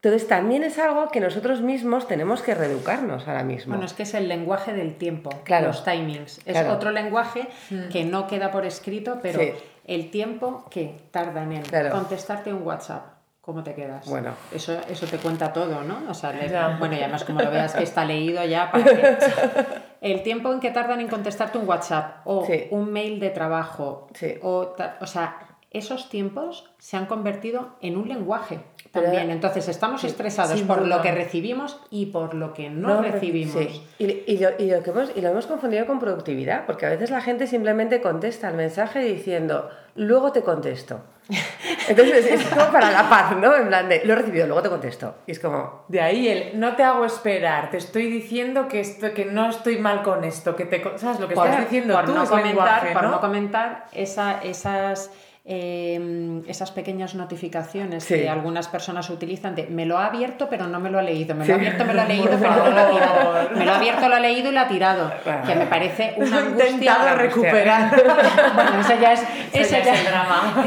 Entonces 0.00 0.28
también 0.28 0.62
es 0.62 0.78
algo 0.78 1.08
que 1.08 1.18
nosotros 1.18 1.60
mismos 1.60 2.06
tenemos 2.06 2.42
que 2.42 2.54
reeducarnos 2.54 3.26
ahora 3.26 3.42
mismo. 3.42 3.72
Bueno, 3.72 3.84
es 3.84 3.94
que 3.94 4.04
es 4.04 4.14
el 4.14 4.28
lenguaje 4.28 4.72
del 4.72 4.94
tiempo, 4.96 5.30
los 5.60 5.82
timings. 5.82 6.40
Es 6.46 6.68
otro 6.68 6.92
lenguaje 6.92 7.48
mm. 7.70 7.88
que 7.88 8.04
no 8.04 8.28
queda 8.28 8.52
por 8.52 8.64
escrito, 8.64 9.18
pero 9.20 9.40
el 9.84 10.10
tiempo 10.10 10.64
que 10.70 11.00
tarda 11.10 11.42
en 11.42 11.62
contestarte 11.90 12.52
un 12.52 12.62
WhatsApp. 12.64 13.18
¿Cómo 13.40 13.64
te 13.64 13.74
quedas? 13.74 14.06
Bueno. 14.06 14.34
Eso, 14.52 14.78
eso 14.90 15.06
te 15.06 15.16
cuenta 15.16 15.54
todo, 15.54 15.82
¿no? 15.82 16.02
O 16.10 16.14
sea, 16.14 16.76
bueno, 16.78 16.94
y 16.94 16.98
además 16.98 17.24
como 17.24 17.40
lo 17.40 17.50
veas 17.50 17.74
que 17.74 17.82
está 17.82 18.04
leído 18.04 18.44
ya, 18.44 18.70
el 20.02 20.22
tiempo 20.22 20.52
en 20.52 20.60
que 20.60 20.70
tardan 20.70 21.00
en 21.00 21.08
contestarte 21.08 21.56
un 21.56 21.66
WhatsApp 21.66 22.20
o 22.24 22.46
un 22.70 22.92
mail 22.92 23.18
de 23.18 23.30
trabajo, 23.30 24.06
o, 24.42 24.76
o 25.00 25.06
sea, 25.06 25.38
esos 25.70 26.08
tiempos 26.08 26.70
se 26.78 26.98
han 26.98 27.06
convertido 27.06 27.76
en 27.80 27.96
un 27.96 28.08
lenguaje 28.08 28.60
también. 28.92 29.30
Entonces 29.30 29.68
estamos 29.68 30.04
estresados 30.04 30.62
por 30.62 30.86
lo 30.86 31.02
que 31.02 31.12
recibimos 31.12 31.80
y 31.90 32.06
por 32.06 32.34
lo 32.34 32.52
que 32.52 32.70
no, 32.70 33.02
recibimos. 33.02 33.56
Y, 33.98 34.24
y, 34.26 34.38
lo, 34.38 34.50
y, 34.58 34.70
lo 34.70 34.82
que 34.82 34.90
hemos, 34.90 35.12
y 35.14 35.20
lo 35.20 35.28
hemos 35.28 35.46
confundido 35.46 35.86
con 35.86 35.98
productividad, 35.98 36.66
porque 36.66 36.86
a 36.86 36.90
veces 36.90 37.10
la 37.10 37.20
gente 37.20 37.46
simplemente 37.46 38.00
contesta 38.00 38.48
el 38.48 38.56
mensaje 38.56 39.00
diciendo, 39.00 39.68
luego 39.94 40.32
te 40.32 40.42
contesto. 40.42 41.00
Entonces 41.88 42.26
es 42.26 42.44
como 42.46 42.70
para 42.70 42.90
la 42.90 43.08
paz, 43.08 43.36
¿no? 43.36 43.54
En 43.54 43.68
plan 43.68 43.88
de, 43.88 44.02
lo 44.04 44.14
he 44.14 44.16
recibido, 44.16 44.46
luego 44.46 44.62
te 44.62 44.70
contesto. 44.70 45.16
Y 45.26 45.32
es 45.32 45.40
como... 45.40 45.84
De 45.88 46.00
ahí 46.00 46.28
el, 46.28 46.58
no 46.58 46.74
te 46.74 46.82
hago 46.82 47.04
esperar, 47.04 47.70
te 47.70 47.76
estoy 47.76 48.10
diciendo 48.10 48.68
que, 48.68 48.80
esto, 48.80 49.12
que 49.12 49.26
no 49.26 49.50
estoy 49.50 49.78
mal 49.78 50.02
con 50.02 50.24
esto, 50.24 50.56
que 50.56 50.64
te... 50.64 50.82
¿Sabes 50.96 51.20
lo 51.20 51.28
que 51.28 51.34
estás 51.34 51.60
diciendo 51.60 52.00
tú? 52.04 52.14
No 52.14 52.24
comentar, 52.24 52.92
Por 52.92 53.04
no 53.04 53.20
comentar 53.20 53.86
esa, 53.92 54.40
esas 54.42 55.10
Em, 55.50 56.42
esas 56.46 56.70
pequeñas 56.72 57.14
notificaciones 57.14 58.04
que 58.04 58.28
algunas 58.28 58.68
personas 58.68 59.08
utilizan 59.08 59.54
de 59.54 59.66
me 59.66 59.86
lo 59.86 59.96
ha 59.96 60.04
abierto 60.04 60.46
pero 60.50 60.66
no 60.66 60.78
me 60.78 60.90
lo 60.90 60.98
ha 60.98 61.02
leído, 61.02 61.34
me 61.34 61.46
lo 61.46 61.54
ha 61.54 61.56
abierto, 61.56 61.86
me 61.86 61.94
lo 61.94 62.02
ha 62.02 62.04
leído 62.14 62.36
pero 62.38 62.54
no 62.54 62.70
lo 62.70 62.78
ha 62.78 62.90
tirado, 62.90 63.50
me 63.56 63.64
lo 63.64 63.72
ha 63.72 63.76
abierto, 63.76 64.08
lo 64.10 64.16
ha 64.16 64.20
leído 64.20 64.50
y 64.50 64.52
lo 64.52 64.60
ha 64.60 64.68
tirado, 64.68 65.10
que 65.46 65.54
me 65.54 65.64
parece 65.64 66.12
una 66.18 66.40
angustia. 66.40 66.68
intentado 66.68 67.16
recuperar. 67.16 67.90
bueno, 68.54 68.80
eso 68.80 68.92
ya 69.00 69.14
es, 69.14 69.22
eso, 69.54 69.76
ya, 69.82 69.94
es 69.94 70.04
drama. 70.04 70.66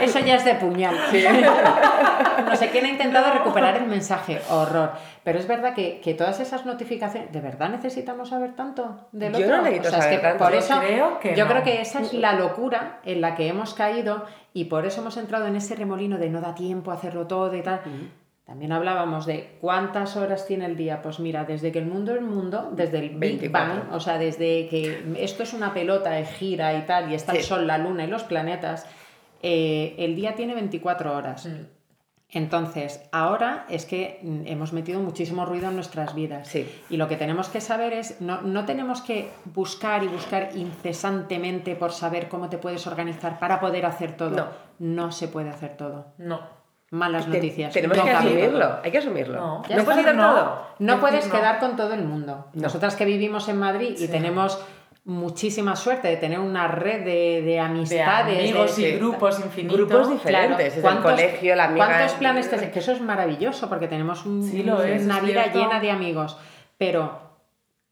eso 0.00 0.18
ya 0.20 0.36
es 0.36 0.46
de 0.46 0.54
puñal. 0.54 0.96
no 2.48 2.56
sé 2.56 2.70
quién 2.70 2.86
ha 2.86 2.88
intentado 2.88 3.34
recuperar 3.34 3.76
el 3.76 3.84
mensaje, 3.84 4.40
horror. 4.48 4.92
Pero 5.26 5.40
es 5.40 5.48
verdad 5.48 5.74
que, 5.74 6.00
que, 6.00 6.14
todas 6.14 6.38
esas 6.38 6.66
notificaciones, 6.66 7.32
¿de 7.32 7.40
verdad 7.40 7.68
necesitamos 7.68 8.28
saber 8.28 8.54
tanto 8.54 9.08
del 9.10 9.34
otro? 9.34 9.44
Yo 9.44 9.56
no 9.56 9.62
necesito 9.62 9.90
saber 9.90 10.22
tanto. 10.22 10.44
Por 10.44 10.54
eso, 10.54 10.78
creo 10.78 11.18
que 11.18 11.34
yo 11.34 11.48
creo 11.48 11.64
que 11.64 11.80
esa 11.80 12.00
es 12.00 12.12
la 12.12 12.34
locura 12.34 13.00
en 13.04 13.20
la 13.20 13.34
que 13.34 13.48
hemos 13.48 13.74
caído 13.74 14.24
y 14.52 14.66
por 14.66 14.86
eso 14.86 15.00
hemos 15.00 15.16
entrado 15.16 15.48
en 15.48 15.56
ese 15.56 15.74
remolino 15.74 16.16
de 16.18 16.30
no 16.30 16.40
da 16.40 16.54
tiempo 16.54 16.92
a 16.92 16.94
hacerlo 16.94 17.26
todo 17.26 17.52
y 17.56 17.62
tal. 17.62 17.80
También 18.44 18.70
hablábamos 18.70 19.26
de 19.26 19.56
cuántas 19.60 20.16
horas 20.16 20.46
tiene 20.46 20.64
el 20.64 20.76
día. 20.76 21.02
Pues 21.02 21.18
mira, 21.18 21.42
desde 21.44 21.72
que 21.72 21.80
el 21.80 21.86
mundo 21.86 22.14
es 22.14 22.22
mundo, 22.22 22.70
desde 22.72 23.00
el 23.00 23.18
Big 23.18 23.50
Bang, 23.50 23.92
o 23.92 23.98
sea, 23.98 24.18
desde 24.18 24.68
que 24.68 25.02
esto 25.18 25.42
es 25.42 25.52
una 25.54 25.74
pelota 25.74 26.10
de 26.10 26.24
gira 26.24 26.72
y 26.74 26.82
tal, 26.82 27.10
y 27.10 27.16
está 27.16 27.32
el 27.32 27.42
Sol, 27.42 27.66
la 27.66 27.78
Luna 27.78 28.04
y 28.04 28.06
los 28.06 28.22
planetas, 28.22 28.86
eh, 29.42 29.96
el 29.98 30.14
día 30.14 30.36
tiene 30.36 30.54
24 30.54 31.16
horas. 31.16 31.48
Entonces, 32.30 33.02
ahora 33.12 33.66
es 33.68 33.86
que 33.86 34.18
mm, 34.22 34.42
hemos 34.46 34.72
metido 34.72 35.00
muchísimo 35.00 35.44
ruido 35.44 35.68
en 35.68 35.76
nuestras 35.76 36.14
vidas. 36.14 36.52
Y 36.90 36.96
lo 36.96 37.06
que 37.08 37.16
tenemos 37.16 37.48
que 37.48 37.60
saber 37.60 37.92
es, 37.92 38.20
no, 38.20 38.42
no, 38.42 38.64
tenemos 38.64 39.00
que 39.00 39.30
buscar 39.44 40.02
y 40.02 40.08
buscar 40.08 40.50
incesantemente 40.54 41.76
por 41.76 41.92
saber 41.92 42.28
cómo 42.28 42.48
te 42.48 42.58
puedes 42.58 42.86
organizar 42.86 43.38
para 43.38 43.60
poder 43.60 43.86
hacer 43.86 44.16
todo. 44.16 44.30
No, 44.30 44.46
no 44.78 45.12
se 45.12 45.28
puede 45.28 45.50
hacer 45.50 45.76
todo. 45.76 46.06
No. 46.18 46.40
Malas 46.90 47.26
noticias. 47.26 47.72
tenemos 47.72 47.98
que 47.98 48.10
asumirlo, 48.10 48.78
hay 48.82 48.90
que 48.92 48.98
asumirlo. 48.98 49.40
No, 49.40 49.62
no 49.68 49.84
puedes, 49.84 50.06
todo. 50.06 50.66
no 50.78 51.00
puedes 51.00 51.26
quedar 51.26 51.58
con 51.58 51.74
todo 51.74 51.92
el 51.94 52.04
mundo. 52.04 52.46
Nosotras 52.54 52.94
que 52.94 53.04
vivimos 53.04 53.48
en 53.48 53.58
Madrid 53.58 53.96
y 53.98 54.06
tenemos 54.06 54.64
muchísima 55.06 55.76
suerte 55.76 56.08
de 56.08 56.16
tener 56.16 56.40
una 56.40 56.66
red 56.66 57.04
de, 57.04 57.42
de 57.42 57.60
amistades. 57.60 58.38
amigos 58.38 58.76
y 58.80 58.92
grupos 58.92 59.38
infinitos. 59.38 59.78
Grupos 59.78 60.10
diferentes, 60.10 60.76
el 60.76 60.98
colegio, 60.98 61.54
la 61.54 61.66
amiga... 61.66 61.86
¿Cuántos 61.86 62.12
planes 62.14 62.50
te... 62.50 62.70
Que 62.72 62.80
eso 62.80 62.90
es 62.90 63.00
maravilloso 63.00 63.68
porque 63.68 63.86
tenemos 63.86 64.26
una 64.26 65.20
vida 65.20 65.46
llena 65.52 65.78
de 65.78 65.92
amigos, 65.92 66.36
pero 66.76 67.24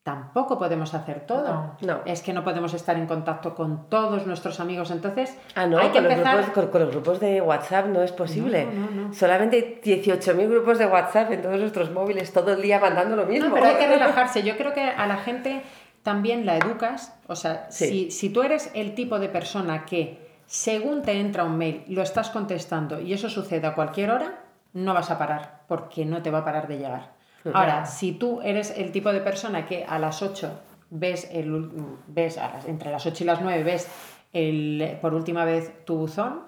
tampoco 0.03 0.59
podemos 0.59 0.93
hacer 0.93 1.21
todo. 1.21 1.77
No, 1.81 2.01
Es 2.05 2.21
que 2.21 2.33
no 2.33 2.43
podemos 2.43 2.75
estar 2.75 2.97
en 2.97 3.07
contacto 3.07 3.55
con 3.55 3.89
todos 3.89 4.27
nuestros 4.27 4.59
amigos, 4.59 4.91
entonces 4.91 5.39
ah, 5.55 5.67
no, 5.67 5.79
hay 5.79 5.91
que 5.91 6.03
con 6.03 6.11
empezar... 6.11 6.37
Los 6.37 6.47
grupos, 6.47 6.71
con, 6.71 6.81
los 6.81 6.91
grupos 6.91 7.21
de 7.21 7.41
WhatsApp 7.41 7.87
no 7.87 8.03
es 8.03 8.11
posible. 8.11 8.67
Solamente 9.13 9.81
18.000 9.83 10.49
grupos 10.49 10.79
de 10.79 10.87
WhatsApp 10.87 11.31
en 11.31 11.43
todos 11.43 11.61
nuestros 11.61 11.93
móviles 11.93 12.33
todo 12.33 12.55
el 12.55 12.61
día 12.61 12.81
mandando 12.81 13.15
lo 13.15 13.25
mismo. 13.25 13.55
pero 13.55 13.67
hay 13.67 13.77
que 13.77 13.87
relajarse. 13.89 14.43
Yo 14.43 14.57
creo 14.57 14.75
que 14.75 14.83
a 14.83 15.07
la 15.07 15.17
gente 15.19 15.63
también 16.05 16.47
la 16.47 16.57
educas. 16.57 17.13
O 17.27 17.35
sea, 17.35 17.67
si, 17.71 18.13
si 18.13 18.31
tú 18.31 18.43
eres 18.43 18.71
el 18.75 18.95
tipo 18.95 19.19
de 19.19 19.29
persona 19.29 19.85
que 19.85 20.23
según 20.47 21.03
te 21.03 21.19
entra 21.19 21.43
un 21.43 21.59
mail 21.59 21.83
lo 21.89 22.03
estás 22.03 22.31
contestando 22.31 23.01
y 23.01 23.13
eso 23.13 23.29
sucede 23.29 23.67
a 23.67 23.75
cualquier 23.75 24.11
hora, 24.11 24.45
no 24.75 24.95
vas 24.95 25.11
a 25.11 25.19
parar 25.19 25.63
porque 25.67 26.05
no 26.05 26.23
te 26.23 26.31
va 26.31 26.41
a 26.41 26.45
parar 26.45 26.69
de 26.69 26.79
llegar. 26.79 27.15
Ahora, 27.53 27.85
si 27.85 28.13
tú 28.13 28.41
eres 28.43 28.73
el 28.77 28.91
tipo 28.93 29.13
de 29.13 29.21
persona 29.21 29.67
que 29.67 29.85
a 29.85 29.99
las 29.99 30.23
8 30.23 30.61
ves, 30.91 31.29
el, 31.31 31.71
ves 32.07 32.39
entre 32.67 32.91
las 32.91 33.05
8 33.05 33.25
y 33.25 33.27
las 33.27 33.41
9 33.41 33.63
ves 33.65 33.89
el, 34.33 34.99
por 35.01 35.15
última 35.15 35.45
vez 35.45 35.85
tu 35.85 35.97
buzón, 35.97 36.45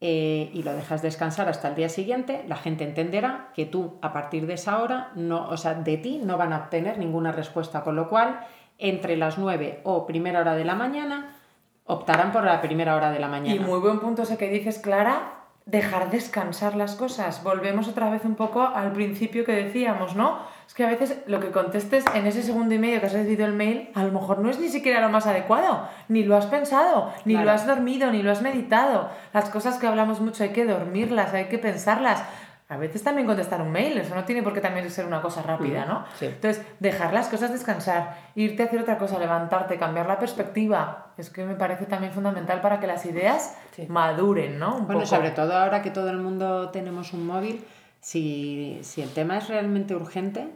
eh, 0.00 0.50
y 0.52 0.62
lo 0.62 0.74
dejas 0.74 1.00
descansar 1.00 1.48
hasta 1.48 1.68
el 1.68 1.74
día 1.74 1.88
siguiente, 1.88 2.44
la 2.46 2.56
gente 2.56 2.84
entenderá 2.84 3.48
que 3.54 3.64
tú 3.64 3.98
a 4.02 4.12
partir 4.12 4.46
de 4.46 4.54
esa 4.54 4.82
hora, 4.82 5.10
no, 5.14 5.48
o 5.48 5.56
sea, 5.56 5.74
de 5.74 5.96
ti 5.96 6.20
no 6.22 6.36
van 6.36 6.52
a 6.52 6.58
obtener 6.58 6.98
ninguna 6.98 7.32
respuesta, 7.32 7.82
con 7.82 7.96
lo 7.96 8.08
cual 8.08 8.40
entre 8.78 9.16
las 9.16 9.38
9 9.38 9.80
o 9.84 10.06
primera 10.06 10.40
hora 10.40 10.54
de 10.54 10.64
la 10.64 10.74
mañana 10.74 11.36
optarán 11.84 12.32
por 12.32 12.44
la 12.44 12.60
primera 12.60 12.96
hora 12.96 13.10
de 13.10 13.18
la 13.18 13.28
mañana. 13.28 13.54
Y 13.54 13.58
muy 13.58 13.78
buen 13.78 14.00
punto 14.00 14.22
ese 14.22 14.36
que 14.36 14.48
dices, 14.48 14.78
Clara, 14.78 15.36
dejar 15.66 16.10
descansar 16.10 16.76
las 16.76 16.94
cosas. 16.94 17.42
Volvemos 17.42 17.88
otra 17.88 18.08
vez 18.08 18.24
un 18.24 18.36
poco 18.36 18.62
al 18.62 18.92
principio 18.92 19.44
que 19.44 19.52
decíamos, 19.52 20.14
¿no? 20.14 20.38
Es 20.66 20.74
que 20.74 20.84
a 20.84 20.88
veces 20.88 21.18
lo 21.26 21.40
que 21.40 21.50
contestes 21.50 22.04
en 22.14 22.26
ese 22.26 22.42
segundo 22.42 22.74
y 22.74 22.78
medio 22.78 23.00
que 23.00 23.06
has 23.06 23.12
recibido 23.12 23.46
el 23.46 23.52
mail, 23.52 23.90
a 23.94 24.04
lo 24.04 24.12
mejor 24.12 24.38
no 24.38 24.48
es 24.48 24.60
ni 24.60 24.68
siquiera 24.68 25.00
lo 25.00 25.08
más 25.08 25.26
adecuado, 25.26 25.88
ni 26.08 26.22
lo 26.22 26.36
has 26.36 26.46
pensado, 26.46 27.12
ni 27.24 27.34
lo 27.36 27.50
has 27.50 27.66
dormido, 27.66 28.10
ni 28.12 28.22
lo 28.22 28.30
has 28.30 28.42
meditado. 28.42 29.10
Las 29.32 29.50
cosas 29.50 29.78
que 29.78 29.86
hablamos 29.86 30.20
mucho 30.20 30.44
hay 30.44 30.50
que 30.50 30.64
dormirlas, 30.64 31.34
hay 31.34 31.46
que 31.46 31.58
pensarlas. 31.58 32.24
A 32.68 32.76
veces 32.76 33.04
también 33.04 33.28
contestar 33.28 33.62
un 33.62 33.70
mail, 33.70 33.96
eso 33.96 34.12
no 34.14 34.24
tiene 34.24 34.42
por 34.42 34.52
qué 34.52 34.60
también 34.60 34.90
ser 34.90 35.06
una 35.06 35.22
cosa 35.22 35.40
rápida, 35.40 35.84
¿no? 35.84 36.04
Entonces, 36.20 36.64
dejar 36.80 37.12
las 37.12 37.28
cosas 37.28 37.52
descansar, 37.52 38.18
irte 38.34 38.64
a 38.64 38.66
hacer 38.66 38.80
otra 38.80 38.98
cosa, 38.98 39.20
levantarte, 39.20 39.78
cambiar 39.78 40.06
la 40.06 40.18
perspectiva, 40.18 41.12
es 41.16 41.30
que 41.30 41.44
me 41.44 41.54
parece 41.54 41.86
también 41.86 42.12
fundamental 42.12 42.60
para 42.60 42.80
que 42.80 42.88
las 42.88 43.06
ideas 43.06 43.56
maduren, 43.86 44.58
¿no? 44.58 44.80
bueno, 44.80 45.06
sobre 45.06 45.30
todo 45.30 45.56
ahora 45.56 45.80
que 45.80 45.92
todo 45.92 46.10
el 46.10 46.18
mundo 46.18 46.70
tenemos 46.70 47.12
un 47.12 47.24
móvil, 47.24 47.64
si, 48.00 48.80
el 48.96 49.10
tema 49.10 49.38
es 49.38 49.48
realmente 49.48 49.94
urgente, 49.94 50.48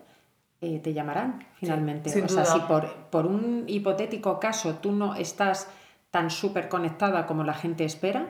eh, 0.60 0.80
te 0.80 0.92
llamarán 0.92 1.46
finalmente. 1.54 2.10
o 2.22 2.28
sea, 2.28 2.44
si 2.44 2.58
por, 2.60 2.92
por, 3.10 3.26
un 3.26 3.64
hipotético 3.68 4.40
caso 4.40 4.74
tú 4.74 4.90
no 4.90 5.14
estás 5.14 5.68
tan 6.10 6.30
súper 6.30 6.68
conectada 6.68 7.26
como 7.26 7.44
la 7.44 7.54
gente 7.54 7.84
espera, 7.84 8.26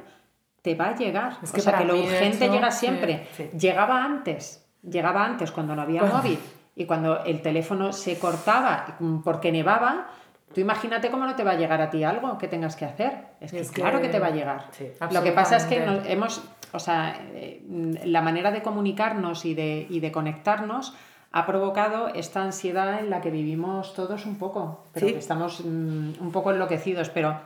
te 0.63 0.75
va 0.75 0.89
a 0.89 0.97
llegar. 0.97 1.39
o 1.43 1.47
sea, 1.47 1.79
que 1.79 1.85
lo 1.85 1.97
urgente 1.99 2.49
llega 2.49 2.71
siempre. 2.71 3.29
Llegaba 3.59 4.05
antes, 4.05 4.67
llegaba 4.83 5.25
antes 5.25 5.51
cuando 5.53 5.75
no 5.75 5.83
había 5.83 6.03
móvil 6.03 6.39
y 6.77 6.87
cuando 6.87 7.25
el 7.25 7.43
teléfono 7.43 7.93
se 7.93 8.19
cortaba 8.19 8.99
porque 9.25 9.53
nevaba. 9.53 10.09
Tú 10.53 10.61
imagínate 10.61 11.13
cómo 11.13 11.27
no 11.27 11.37
te 11.37 11.45
va 11.45 11.53
a 11.53 11.55
llegar 11.55 11.81
a 11.81 11.91
ti 11.91 12.03
algo 12.03 12.37
que 12.37 12.49
tengas 12.49 12.75
que 12.75 12.85
hacer. 12.85 13.27
Es 13.41 13.53
que 13.53 13.63
claro 13.63 14.01
que 14.01 14.09
te 14.09 14.19
va 14.19 14.29
a 14.29 14.31
llegar. 14.31 14.65
Lo 15.13 15.23
que 15.23 15.31
pasa 15.31 15.57
es 15.57 15.65
que 15.65 15.77
hemos 16.07 16.43
o 16.73 16.79
sea, 16.79 17.19
eh, 17.35 17.63
la 18.05 18.23
manera 18.23 18.51
de 18.51 18.63
comunicarnos 18.63 19.45
y 19.45 19.55
de, 19.55 19.87
y 19.89 20.01
de 20.01 20.13
conectarnos 20.13 20.95
ha 21.33 21.47
provocado 21.47 22.09
esta 22.09 22.43
ansiedad 22.43 22.99
en 23.01 23.11
la 23.11 23.21
que 23.21 23.31
vivimos 23.31 23.95
todos 23.95 24.27
un 24.27 24.37
poco, 24.37 24.85
pero 24.93 25.07
que 25.07 25.19
estamos 25.19 25.61
mm, 25.65 26.21
un 26.21 26.33
poco 26.33 26.51
enloquecidos, 26.51 27.09
pero 27.11 27.41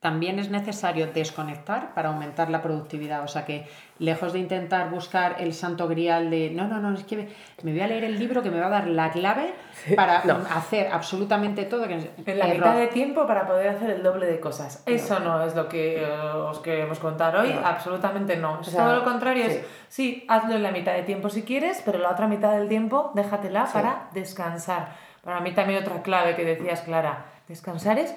también 0.00 0.38
es 0.38 0.50
necesario 0.50 1.08
desconectar 1.08 1.94
para 1.94 2.10
aumentar 2.10 2.50
la 2.50 2.62
productividad. 2.62 3.24
O 3.24 3.28
sea 3.28 3.44
que 3.44 3.66
lejos 3.98 4.34
de 4.34 4.38
intentar 4.38 4.90
buscar 4.90 5.36
el 5.40 5.54
santo 5.54 5.88
grial 5.88 6.30
de 6.30 6.50
no, 6.50 6.68
no, 6.68 6.78
no, 6.80 6.94
es 6.94 7.04
que 7.04 7.28
me 7.62 7.72
voy 7.72 7.80
a 7.80 7.86
leer 7.86 8.04
el 8.04 8.18
libro 8.18 8.42
que 8.42 8.50
me 8.50 8.60
va 8.60 8.66
a 8.66 8.70
dar 8.70 8.86
la 8.86 9.10
clave 9.10 9.54
para 9.96 10.18
hacer 10.54 10.88
absolutamente 10.92 11.64
todo. 11.64 11.88
Que... 11.88 12.10
En 12.26 12.38
la 12.38 12.46
mitad 12.46 12.76
de 12.76 12.88
tiempo 12.88 13.26
para 13.26 13.46
poder 13.46 13.68
hacer 13.68 13.90
el 13.90 14.02
doble 14.02 14.26
de 14.26 14.38
cosas. 14.38 14.82
Eso 14.86 15.18
no 15.20 15.42
es 15.44 15.56
lo 15.56 15.66
que 15.68 16.02
eh, 16.02 16.06
os 16.06 16.58
queremos 16.60 16.98
contar 16.98 17.34
hoy, 17.34 17.52
absolutamente 17.64 18.36
no. 18.36 18.60
todo 18.60 18.96
lo 18.96 19.04
contrario 19.04 19.44
es, 19.44 19.62
sí, 19.88 20.24
hazlo 20.28 20.56
en 20.56 20.62
la 20.62 20.72
mitad 20.72 20.92
de 20.92 21.02
tiempo 21.02 21.30
si 21.30 21.42
quieres, 21.42 21.82
pero 21.84 21.98
la 21.98 22.10
otra 22.10 22.28
mitad 22.28 22.52
del 22.52 22.68
tiempo 22.68 23.12
déjatela 23.14 23.64
para 23.72 24.08
descansar. 24.12 24.90
Para 25.24 25.40
mí 25.40 25.52
también 25.52 25.82
otra 25.82 26.02
clave 26.02 26.36
que 26.36 26.44
decías, 26.44 26.82
Clara, 26.82 27.24
descansar 27.48 27.98
es 27.98 28.14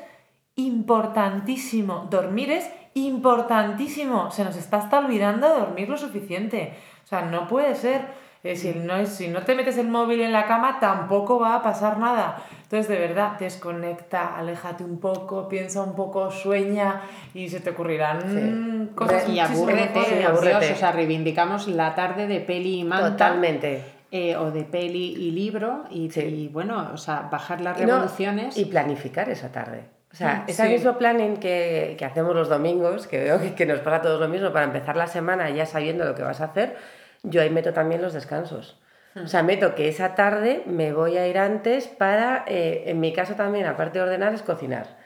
importantísimo. 0.59 2.07
Dormir 2.11 2.51
es 2.51 2.69
importantísimo. 2.93 4.29
Se 4.31 4.43
nos 4.43 4.55
está 4.55 4.77
hasta 4.77 4.99
olvidando 4.99 5.47
dormir 5.49 5.89
lo 5.89 5.97
suficiente. 5.97 6.73
O 7.03 7.07
sea, 7.07 7.23
no 7.23 7.47
puede 7.47 7.73
ser. 7.75 8.29
Eh, 8.41 8.55
si, 8.55 8.73
no, 8.73 9.05
si 9.05 9.27
no 9.27 9.41
te 9.41 9.53
metes 9.53 9.77
el 9.77 9.89
móvil 9.89 10.21
en 10.21 10.31
la 10.31 10.45
cama, 10.45 10.79
tampoco 10.79 11.39
va 11.39 11.55
a 11.55 11.61
pasar 11.61 11.97
nada. 11.97 12.41
Entonces, 12.63 12.87
de 12.87 12.97
verdad, 12.97 13.37
desconecta, 13.37 14.37
aléjate 14.37 14.85
un 14.85 14.99
poco, 14.99 15.49
piensa 15.49 15.81
un 15.81 15.93
poco, 15.93 16.31
sueña 16.31 17.01
y 17.33 17.49
se 17.49 17.59
te 17.59 17.71
ocurrirán 17.71 18.91
cosas 18.95 19.27
Y 19.27 19.39
aburrete, 19.39 20.23
aburrete. 20.23 20.71
O 20.71 20.75
sea, 20.75 20.93
reivindicamos 20.93 21.67
la 21.67 21.95
tarde 21.95 22.27
de 22.27 22.39
peli 22.39 22.79
y 22.79 22.83
manta. 22.85 23.11
Totalmente. 23.11 23.83
Eh, 24.11 24.35
o 24.37 24.51
de 24.51 24.63
peli 24.63 25.13
y 25.17 25.31
libro 25.31 25.83
y, 25.91 26.47
bueno, 26.47 26.91
o 26.93 26.97
sea, 26.97 27.27
bajar 27.31 27.61
las 27.61 27.77
revoluciones. 27.77 28.57
y 28.57 28.65
planificar 28.65 29.29
esa 29.29 29.51
tarde. 29.51 29.98
O 30.11 30.15
sea, 30.15 30.43
ese 30.47 30.67
mismo 30.67 30.97
planning 30.97 31.37
que, 31.37 31.95
que, 31.97 32.05
hacemos 32.05 32.35
los 32.35 32.49
domingos, 32.49 33.05
que 33.05 33.19
veo 33.19 33.39
que, 33.39 33.53
que, 33.53 33.65
nos 33.65 33.79
pasa 33.79 33.97
a 33.97 34.01
todos 34.01 34.19
lo 34.19 34.27
mismo, 34.27 34.51
para 34.51 34.65
empezar 34.65 34.95
la 34.95 35.07
semana 35.07 35.49
ya 35.51 35.65
sabiendo 35.65 36.03
lo 36.03 36.15
que 36.15 36.23
vas 36.23 36.41
a 36.41 36.45
hacer, 36.45 36.77
yo 37.23 37.41
ahí 37.41 37.49
meto 37.49 37.73
también 37.73 38.01
los 38.01 38.13
descansos. 38.13 38.79
O 39.15 39.27
sea, 39.27 39.43
meto 39.43 39.75
que 39.75 39.87
esa 39.87 40.15
tarde 40.15 40.63
me 40.65 40.93
voy 40.93 41.17
a 41.17 41.27
ir 41.27 41.37
antes 41.37 41.87
para, 41.87 42.45
eh, 42.47 42.83
en 42.87 42.99
mi 42.99 43.11
caso 43.11 43.35
también, 43.35 43.65
aparte 43.65 43.99
de 43.99 44.05
ordenar, 44.05 44.33
es 44.33 44.43
cocinar. 44.43 44.98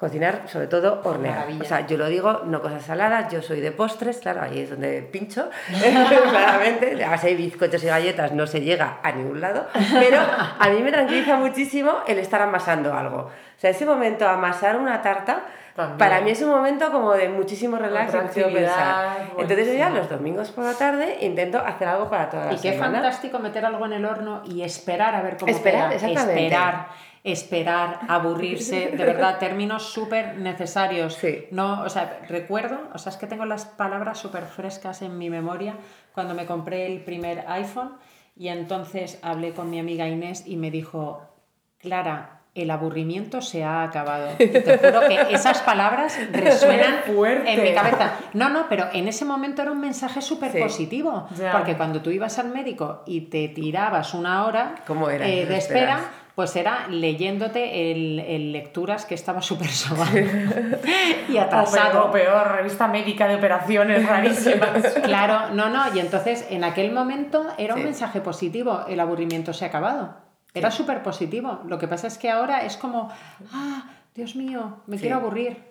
Cocinar, 0.00 0.44
sobre 0.46 0.66
todo, 0.66 1.02
hornear. 1.04 1.46
O 1.60 1.64
sea, 1.64 1.86
yo 1.86 1.98
lo 1.98 2.06
digo, 2.06 2.40
no 2.46 2.62
cosas 2.62 2.82
saladas, 2.82 3.30
yo 3.30 3.42
soy 3.42 3.60
de 3.60 3.70
postres, 3.70 4.16
claro, 4.16 4.40
ahí 4.40 4.60
es 4.60 4.70
donde 4.70 5.02
pincho, 5.02 5.50
claramente. 6.30 7.04
A 7.04 7.10
base 7.10 7.34
bizcochos 7.34 7.84
y 7.84 7.86
galletas 7.88 8.32
no 8.32 8.46
se 8.46 8.62
llega 8.62 9.00
a 9.02 9.12
ningún 9.12 9.42
lado, 9.42 9.66
pero 9.92 10.22
a 10.58 10.68
mí 10.70 10.82
me 10.82 10.90
tranquiliza 10.90 11.36
muchísimo 11.36 11.98
el 12.06 12.18
estar 12.18 12.40
amasando 12.40 12.94
algo. 12.94 13.18
O 13.24 13.30
sea, 13.58 13.68
ese 13.68 13.84
momento, 13.84 14.26
amasar 14.26 14.78
una 14.78 15.02
tarta, 15.02 15.42
para 15.98 16.22
mí 16.22 16.30
es 16.30 16.40
un 16.40 16.48
momento 16.48 16.90
como 16.90 17.12
de 17.12 17.28
muchísimo 17.28 17.76
relax 17.76 18.10
pensar. 18.12 19.28
Entonces 19.36 19.66
yo 19.66 19.74
ya 19.74 19.90
los 19.90 20.08
domingos 20.08 20.50
por 20.50 20.64
la 20.64 20.72
tarde 20.72 21.18
intento 21.20 21.58
hacer 21.58 21.88
algo 21.88 22.08
para 22.08 22.30
toda 22.30 22.46
la 22.46 22.52
y 22.54 22.58
semana. 22.58 22.76
Y 22.76 22.78
qué 22.78 22.98
fantástico 22.98 23.38
meter 23.38 23.66
algo 23.66 23.84
en 23.84 23.92
el 23.92 24.04
horno 24.06 24.42
y 24.46 24.62
esperar 24.62 25.14
a 25.14 25.20
ver 25.20 25.36
cómo 25.36 25.52
esperar, 25.52 25.92
Exactamente. 25.92 26.46
Esperar 26.46 26.86
esperar, 27.24 28.00
aburrirse, 28.08 28.90
de 28.90 29.04
verdad, 29.04 29.38
términos 29.38 29.92
súper 29.92 30.38
necesarios. 30.38 31.18
No, 31.50 31.82
o 31.82 31.88
sea, 31.88 32.20
recuerdo, 32.28 32.78
o 32.94 32.98
sea, 32.98 33.10
es 33.10 33.18
que 33.18 33.26
tengo 33.26 33.44
las 33.44 33.64
palabras 33.64 34.18
súper 34.18 34.46
frescas 34.46 35.02
en 35.02 35.18
mi 35.18 35.30
memoria 35.30 35.76
cuando 36.12 36.34
me 36.34 36.46
compré 36.46 36.86
el 36.86 37.02
primer 37.02 37.44
iPhone 37.48 37.92
y 38.36 38.48
entonces 38.48 39.18
hablé 39.22 39.52
con 39.52 39.70
mi 39.70 39.78
amiga 39.78 40.08
Inés 40.08 40.44
y 40.46 40.56
me 40.56 40.70
dijo, 40.70 41.22
Clara, 41.78 42.40
el 42.54 42.70
aburrimiento 42.70 43.40
se 43.40 43.62
ha 43.62 43.84
acabado. 43.84 44.30
Y 44.38 44.48
te 44.48 44.78
juro 44.78 45.00
que 45.06 45.34
esas 45.34 45.62
palabras 45.62 46.18
resuenan 46.32 47.02
en 47.46 47.62
mi 47.62 47.72
cabeza. 47.72 48.14
No, 48.34 48.48
no, 48.48 48.66
pero 48.68 48.88
en 48.92 49.06
ese 49.08 49.24
momento 49.24 49.62
era 49.62 49.70
un 49.70 49.80
mensaje 49.80 50.20
súper 50.20 50.58
positivo. 50.58 51.28
Porque 51.52 51.76
cuando 51.76 52.00
tú 52.02 52.10
ibas 52.10 52.38
al 52.38 52.48
médico 52.48 53.02
y 53.06 53.22
te 53.22 53.48
tirabas 53.48 54.14
una 54.14 54.46
hora 54.46 54.74
eh, 55.20 55.46
de 55.46 55.56
espera, 55.56 56.00
pues 56.40 56.56
era 56.56 56.88
leyéndote 56.88 57.92
el, 57.92 58.50
lecturas 58.50 59.04
que 59.04 59.14
estaba 59.14 59.42
súper 59.42 59.68
sobado 59.68 60.16
y 61.28 61.36
atrasado. 61.36 62.06
O 62.06 62.10
peor, 62.10 62.52
revista 62.52 62.88
médica 62.88 63.28
de 63.28 63.34
operaciones 63.34 64.08
rarísimas. 64.08 64.94
claro, 65.04 65.54
no, 65.54 65.68
no, 65.68 65.94
y 65.94 66.00
entonces 66.00 66.46
en 66.48 66.64
aquel 66.64 66.92
momento 66.92 67.46
era 67.58 67.74
un 67.74 67.84
mensaje 67.84 68.22
positivo, 68.22 68.86
el 68.88 69.00
aburrimiento 69.00 69.52
se 69.52 69.66
ha 69.66 69.68
acabado. 69.68 70.16
Era 70.54 70.70
súper 70.70 71.02
positivo. 71.02 71.60
Lo 71.66 71.76
que 71.76 71.88
pasa 71.88 72.06
es 72.06 72.16
que 72.16 72.30
ahora 72.30 72.64
es 72.64 72.78
como, 72.78 73.10
ah, 73.52 73.90
Dios 74.14 74.34
mío, 74.34 74.78
me 74.86 74.96
quiero 74.96 75.16
aburrir. 75.16 75.69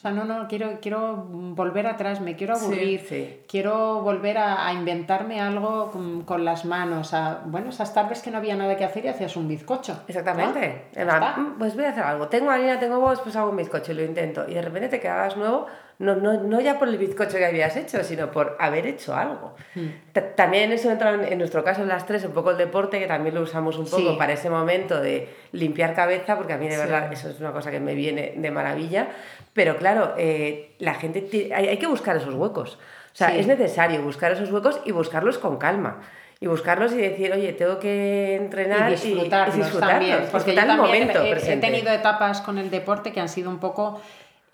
O 0.00 0.02
sea, 0.02 0.12
no, 0.12 0.24
no, 0.24 0.48
quiero, 0.48 0.78
quiero 0.80 1.26
volver 1.28 1.86
atrás, 1.86 2.22
me 2.22 2.34
quiero 2.34 2.54
aburrir, 2.56 3.44
quiero 3.46 4.00
volver 4.00 4.38
a, 4.38 4.72
inventarme 4.72 5.42
algo 5.42 5.90
con, 6.24 6.42
las 6.42 6.64
manos. 6.64 7.12
A, 7.12 7.42
bueno, 7.44 7.68
esas 7.68 7.92
tardes 7.92 8.22
que 8.22 8.30
no 8.30 8.38
había 8.38 8.56
nada 8.56 8.78
que 8.78 8.84
hacer 8.86 9.04
y 9.04 9.08
hacías 9.08 9.36
un 9.36 9.46
bizcocho. 9.46 10.02
Exactamente. 10.08 10.86
Mm, 10.96 11.58
pues 11.58 11.76
voy 11.76 11.84
a 11.84 11.90
hacer 11.90 12.04
algo. 12.04 12.28
Tengo 12.28 12.50
harina, 12.50 12.78
tengo 12.78 12.98
vos, 12.98 13.20
pues 13.20 13.36
hago 13.36 13.50
un 13.50 13.58
bizcocho 13.58 13.92
y 13.92 13.96
lo 13.96 14.02
intento. 14.02 14.48
Y 14.48 14.54
de 14.54 14.62
repente 14.62 14.88
te 14.88 15.00
quedas 15.00 15.36
nuevo 15.36 15.66
no, 16.00 16.16
no, 16.16 16.32
no, 16.32 16.62
ya 16.62 16.78
por 16.78 16.88
el 16.88 16.96
bizcocho 16.96 17.36
que 17.36 17.44
habías 17.44 17.76
hecho, 17.76 18.02
sino 18.02 18.30
por 18.30 18.56
haber 18.58 18.86
hecho 18.86 19.14
algo. 19.14 19.54
Hmm. 19.74 19.88
También 20.34 20.72
eso 20.72 20.90
entra 20.90 21.12
en, 21.12 21.36
nuestro 21.36 21.62
caso 21.62 21.82
en 21.82 21.88
las 21.88 22.06
tres, 22.06 22.24
un 22.24 22.32
poco 22.32 22.52
el 22.52 22.56
deporte, 22.56 22.98
que 22.98 23.06
también 23.06 23.34
lo 23.34 23.42
usamos 23.42 23.76
un 23.76 23.84
poco 23.84 24.16
para 24.16 24.32
ese 24.32 24.48
momento 24.48 24.98
de 24.98 25.28
limpiar 25.52 25.94
cabeza, 25.94 26.38
porque 26.38 26.54
a 26.54 26.56
mí 26.56 26.68
de 26.68 26.78
verdad 26.78 27.12
eso 27.12 27.28
es 27.28 27.38
una 27.38 27.52
cosa 27.52 27.70
que 27.70 27.80
me 27.80 27.94
viene 27.94 28.32
de 28.34 28.50
maravilla. 28.50 29.08
Pero 29.52 29.76
claro, 29.76 30.14
eh, 30.16 30.74
la 30.78 30.94
gente 30.94 31.50
hay, 31.54 31.68
hay, 31.68 31.76
que 31.76 31.86
buscar 31.86 32.16
esos 32.16 32.32
huecos. 32.34 32.78
O 33.12 33.16
sea, 33.16 33.36
es 33.36 33.46
necesario 33.46 34.00
buscar 34.00 34.32
esos 34.32 34.50
huecos 34.50 34.80
y 34.86 34.92
buscarlos 34.92 35.36
con 35.36 35.58
calma 35.58 36.00
y 36.40 36.46
buscarlos 36.46 36.94
y 36.94 36.96
decir, 36.96 37.30
oye, 37.30 37.52
tengo 37.52 37.78
que 37.78 38.36
entrenar 38.36 38.90
y 38.90 38.94
disfrutarlos, 38.94 39.78
también, 39.78 40.20
porque 40.32 40.54
yo 40.54 40.64
también 40.64 41.10
he, 41.10 41.56
tenido 41.58 41.92
etapas 41.92 42.40
con 42.40 42.56
el 42.56 42.70
deporte 42.70 43.12
que 43.12 43.20
han 43.20 43.28
sido 43.28 43.50
un 43.50 43.58
poco 43.58 44.00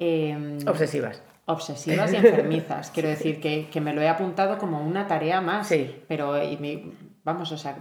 eh, 0.00 0.58
obsesivas 0.66 1.22
obsesivas 1.46 2.12
y 2.12 2.16
enfermizas. 2.16 2.90
Quiero 2.90 3.08
decir 3.08 3.40
que, 3.40 3.68
que, 3.70 3.80
me 3.80 3.94
lo 3.94 4.02
he 4.02 4.08
apuntado 4.08 4.58
como 4.58 4.80
una 4.80 5.06
tarea 5.06 5.40
más. 5.40 5.68
Sí. 5.68 6.02
Pero 6.08 6.42
y 6.42 6.92
vamos, 7.24 7.50
o 7.52 7.56
sea, 7.56 7.76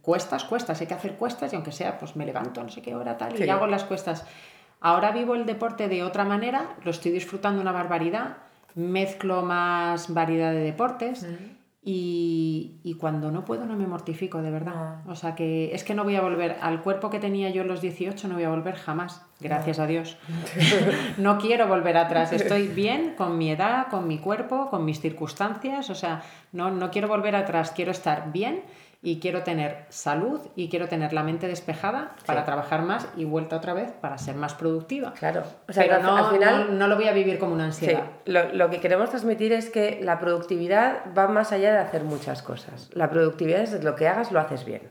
cuestas, 0.00 0.44
cuestas, 0.44 0.80
hay 0.80 0.86
que 0.86 0.94
hacer 0.94 1.14
cuestas 1.14 1.52
y 1.52 1.56
aunque 1.56 1.72
sea, 1.72 1.98
pues 1.98 2.16
me 2.16 2.24
levanto 2.24 2.62
no 2.62 2.68
sé 2.68 2.82
qué 2.82 2.94
hora 2.94 3.18
tal 3.18 3.38
y 3.38 3.48
hago 3.48 3.66
las 3.66 3.84
cuestas. 3.84 4.24
Ahora 4.80 5.10
vivo 5.10 5.34
el 5.34 5.46
deporte 5.46 5.88
de 5.88 6.02
otra 6.02 6.24
manera, 6.24 6.76
lo 6.84 6.90
estoy 6.90 7.10
disfrutando 7.12 7.60
una 7.60 7.72
barbaridad. 7.72 8.38
mezclo 8.74 9.42
más 9.42 10.12
variedad 10.12 10.52
de 10.52 10.60
deportes. 10.60 11.26
Y, 11.88 12.80
y, 12.82 12.94
cuando 12.94 13.30
no 13.30 13.44
puedo 13.44 13.64
no 13.64 13.76
me 13.76 13.86
mortifico, 13.86 14.42
de 14.42 14.50
verdad. 14.50 15.06
O 15.06 15.14
sea 15.14 15.36
que 15.36 15.72
es 15.72 15.84
que 15.84 15.94
no 15.94 16.02
voy 16.02 16.16
a 16.16 16.20
volver 16.20 16.56
al 16.60 16.82
cuerpo 16.82 17.10
que 17.10 17.20
tenía 17.20 17.48
yo 17.50 17.62
en 17.62 17.68
los 17.68 17.80
18, 17.80 18.26
no 18.26 18.34
voy 18.34 18.42
a 18.42 18.48
volver 18.48 18.74
jamás, 18.74 19.24
gracias 19.38 19.78
a 19.78 19.86
Dios. 19.86 20.18
no 21.16 21.38
quiero 21.38 21.68
volver 21.68 21.96
atrás, 21.96 22.32
estoy 22.32 22.66
bien 22.66 23.14
con 23.16 23.38
mi 23.38 23.52
edad, 23.52 23.86
con 23.88 24.08
mi 24.08 24.18
cuerpo, 24.18 24.68
con 24.68 24.84
mis 24.84 25.00
circunstancias, 25.00 25.88
o 25.88 25.94
sea, 25.94 26.24
no, 26.50 26.72
no 26.72 26.90
quiero 26.90 27.06
volver 27.06 27.36
atrás, 27.36 27.70
quiero 27.70 27.92
estar 27.92 28.32
bien 28.32 28.64
y 29.02 29.20
quiero 29.20 29.42
tener 29.42 29.84
salud 29.88 30.40
y 30.56 30.68
quiero 30.68 30.88
tener 30.88 31.12
la 31.12 31.22
mente 31.22 31.46
despejada 31.48 32.16
para 32.26 32.44
trabajar 32.44 32.82
más 32.82 33.06
y 33.16 33.24
vuelta 33.24 33.56
otra 33.56 33.74
vez 33.74 33.92
para 33.92 34.18
ser 34.18 34.34
más 34.34 34.54
productiva. 34.54 35.12
Claro, 35.12 35.44
o 35.68 35.72
sea, 35.72 35.84
Pero 35.84 36.02
no, 36.02 36.16
al 36.16 36.32
final 36.32 36.78
no, 36.78 36.88
lo 36.88 36.96
voy 36.96 37.08
a 37.08 37.12
vivir 37.12 37.38
como 37.38 37.54
una 37.54 37.66
ansiedad. 37.66 38.02
Sí. 38.24 38.32
Lo, 38.32 38.52
lo, 38.52 38.70
que 38.70 38.80
queremos 38.80 39.10
transmitir 39.10 39.52
es 39.52 39.70
que 39.70 40.00
la 40.02 40.18
productividad 40.18 41.14
va 41.16 41.28
más 41.28 41.52
allá 41.52 41.72
de 41.72 41.78
hacer 41.78 42.04
muchas 42.04 42.42
cosas. 42.42 42.90
La 42.92 43.10
productividad 43.10 43.60
es 43.60 43.84
lo 43.84 43.94
que 43.94 44.08
hagas 44.08 44.32
lo 44.32 44.40
haces 44.40 44.64
bien. 44.64 44.82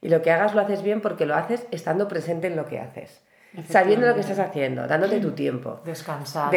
Y 0.00 0.08
lo 0.08 0.20
que 0.20 0.30
hagas 0.30 0.54
lo 0.54 0.60
haces 0.60 0.82
bien 0.82 1.00
porque 1.00 1.24
lo 1.24 1.34
haces 1.34 1.66
estando 1.70 2.08
presente 2.08 2.48
en 2.48 2.56
lo 2.56 2.66
que 2.66 2.78
haces. 2.78 3.22
Sabiendo 3.68 4.06
lo 4.06 4.14
que 4.14 4.20
estás 4.20 4.38
haciendo, 4.40 4.86
dándote 4.86 5.20
tu 5.20 5.30
tiempo. 5.30 5.80
Descansado. 5.84 6.50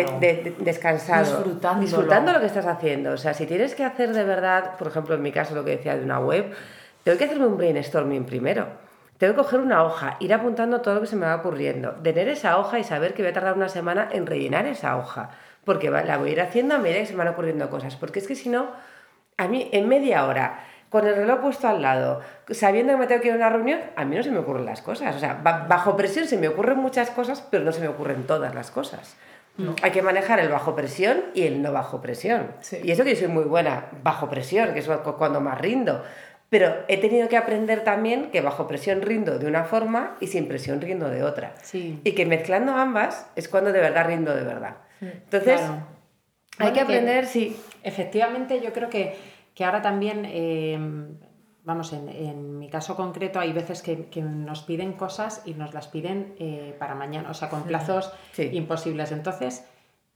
descansado. 0.59 1.23
Disfrutando. 1.23 1.81
Disfrutando 1.81 2.33
lo 2.33 2.39
que 2.39 2.47
estás 2.47 2.65
haciendo. 2.65 3.11
O 3.11 3.17
sea, 3.17 3.33
si 3.33 3.45
tienes 3.45 3.75
que 3.75 3.83
hacer 3.83 4.13
de 4.13 4.23
verdad, 4.23 4.77
por 4.77 4.87
ejemplo, 4.87 5.15
en 5.15 5.21
mi 5.21 5.31
caso, 5.31 5.53
lo 5.53 5.63
que 5.63 5.77
decía 5.77 5.95
de 5.95 6.03
una 6.03 6.19
web, 6.19 6.53
tengo 7.03 7.17
que 7.17 7.25
hacerme 7.25 7.45
un 7.45 7.57
brainstorming 7.57 8.25
primero. 8.25 8.67
Tengo 9.17 9.33
que 9.33 9.37
coger 9.37 9.59
una 9.59 9.83
hoja, 9.83 10.17
ir 10.19 10.33
apuntando 10.33 10.81
todo 10.81 10.95
lo 10.95 11.01
que 11.01 11.07
se 11.07 11.15
me 11.15 11.25
va 11.25 11.35
ocurriendo, 11.35 11.91
tener 12.03 12.27
esa 12.29 12.57
hoja 12.59 12.79
y 12.79 12.83
saber 12.83 13.13
que 13.13 13.23
voy 13.23 13.31
a 13.31 13.33
tardar 13.33 13.55
una 13.55 13.69
semana 13.69 14.09
en 14.11 14.27
rellenar 14.27 14.67
esa 14.67 14.95
hoja, 14.97 15.31
porque 15.65 15.89
la 15.89 16.17
voy 16.17 16.29
a 16.29 16.31
ir 16.33 16.41
haciendo 16.41 16.75
a 16.75 16.77
medida 16.77 16.99
que 16.99 17.07
se 17.07 17.13
me 17.13 17.19
van 17.19 17.29
ocurriendo 17.29 17.69
cosas, 17.69 17.95
porque 17.95 18.19
es 18.19 18.27
que 18.27 18.35
si 18.35 18.49
no, 18.49 18.67
a 19.37 19.47
mí 19.47 19.69
en 19.71 19.87
media 19.87 20.25
hora, 20.25 20.59
con 20.89 21.05
el 21.05 21.15
reloj 21.15 21.41
puesto 21.41 21.67
al 21.67 21.81
lado, 21.81 22.21
sabiendo 22.49 22.93
que 22.93 22.99
me 22.99 23.07
tengo 23.07 23.21
que 23.21 23.27
ir 23.27 23.33
a 23.33 23.37
una 23.37 23.49
reunión, 23.49 23.79
a 23.95 24.05
mí 24.05 24.15
no 24.15 24.23
se 24.23 24.31
me 24.31 24.39
ocurren 24.39 24.65
las 24.65 24.81
cosas. 24.81 25.15
O 25.15 25.19
sea, 25.19 25.41
bajo 25.43 25.97
presión 25.97 26.25
se 26.25 26.37
me 26.37 26.47
ocurren 26.47 26.77
muchas 26.77 27.09
cosas, 27.09 27.45
pero 27.49 27.63
no 27.63 27.71
se 27.71 27.81
me 27.81 27.87
ocurren 27.87 28.25
todas 28.25 28.55
las 28.55 28.71
cosas. 28.71 29.15
Hay 29.81 29.91
que 29.91 30.03
manejar 30.03 30.39
el 30.39 30.49
bajo 30.49 30.75
presión 30.75 31.17
y 31.33 31.43
el 31.43 31.63
no 31.63 31.73
bajo 31.73 31.99
presión. 31.99 32.51
Y 32.83 32.91
eso 32.91 33.03
que 33.03 33.15
yo 33.15 33.19
soy 33.21 33.27
muy 33.27 33.43
buena 33.45 33.85
bajo 34.03 34.29
presión, 34.29 34.73
que 34.73 34.79
es 34.79 34.87
cuando 35.17 35.41
más 35.41 35.59
rindo. 35.59 36.03
Pero 36.49 36.73
he 36.87 36.97
tenido 36.97 37.27
que 37.27 37.35
aprender 37.35 37.83
también 37.83 38.29
que 38.31 38.39
bajo 38.41 38.67
presión 38.67 39.01
rindo 39.01 39.37
de 39.37 39.47
una 39.47 39.65
forma 39.65 40.15
y 40.21 40.27
sin 40.27 40.47
presión 40.47 40.79
rindo 40.79 41.09
de 41.09 41.23
otra. 41.23 41.55
Y 42.03 42.11
que 42.13 42.25
mezclando 42.25 42.73
ambas 42.73 43.27
es 43.35 43.49
cuando 43.49 43.73
de 43.73 43.81
verdad 43.81 44.05
rindo 44.05 44.33
de 44.33 44.43
verdad. 44.43 44.75
Entonces, 45.01 45.59
hay 46.59 46.71
que 46.71 46.79
aprender, 46.79 47.25
sí. 47.25 47.59
Efectivamente, 47.83 48.61
yo 48.61 48.71
creo 48.73 48.89
que, 48.89 49.17
que 49.57 49.65
ahora 49.65 49.81
también, 49.81 50.23
em, 50.25 51.17
vamos, 51.63 51.91
en, 51.91 52.09
en, 52.09 52.59
mi 52.59 52.69
caso 52.69 52.95
concreto 52.95 53.39
hay 53.39 53.53
veces 53.53 53.81
que, 53.81 54.05
que, 54.05 54.21
nos 54.21 54.61
piden 54.61 54.93
cosas 54.93 55.41
y 55.45 55.55
nos 55.55 55.73
las 55.73 55.87
piden 55.87 56.35
eh, 56.37 56.75
para 56.77 56.93
mañana, 56.93 57.31
o 57.31 57.33
sea, 57.33 57.49
con 57.49 57.63
plazos 57.63 58.13
imposibles. 58.37 59.11
Entonces, 59.11 59.65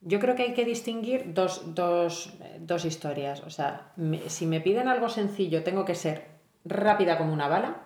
yo 0.01 0.19
creo 0.19 0.35
que 0.35 0.43
hay 0.43 0.53
que 0.53 0.63
distinguir 0.63 1.33
dos, 1.33 1.73
dos, 1.73 2.37
dos 2.59 2.85
historias. 2.85 3.41
O 3.41 3.49
sea, 3.49 3.93
si 4.27 4.45
me 4.45 4.61
piden 4.61 4.87
algo 4.87 5.09
sencillo, 5.09 5.63
tengo 5.63 5.85
que 5.85 5.95
ser 5.95 6.27
rápida 6.63 7.17
como 7.17 7.33
una 7.33 7.47
bala. 7.47 7.77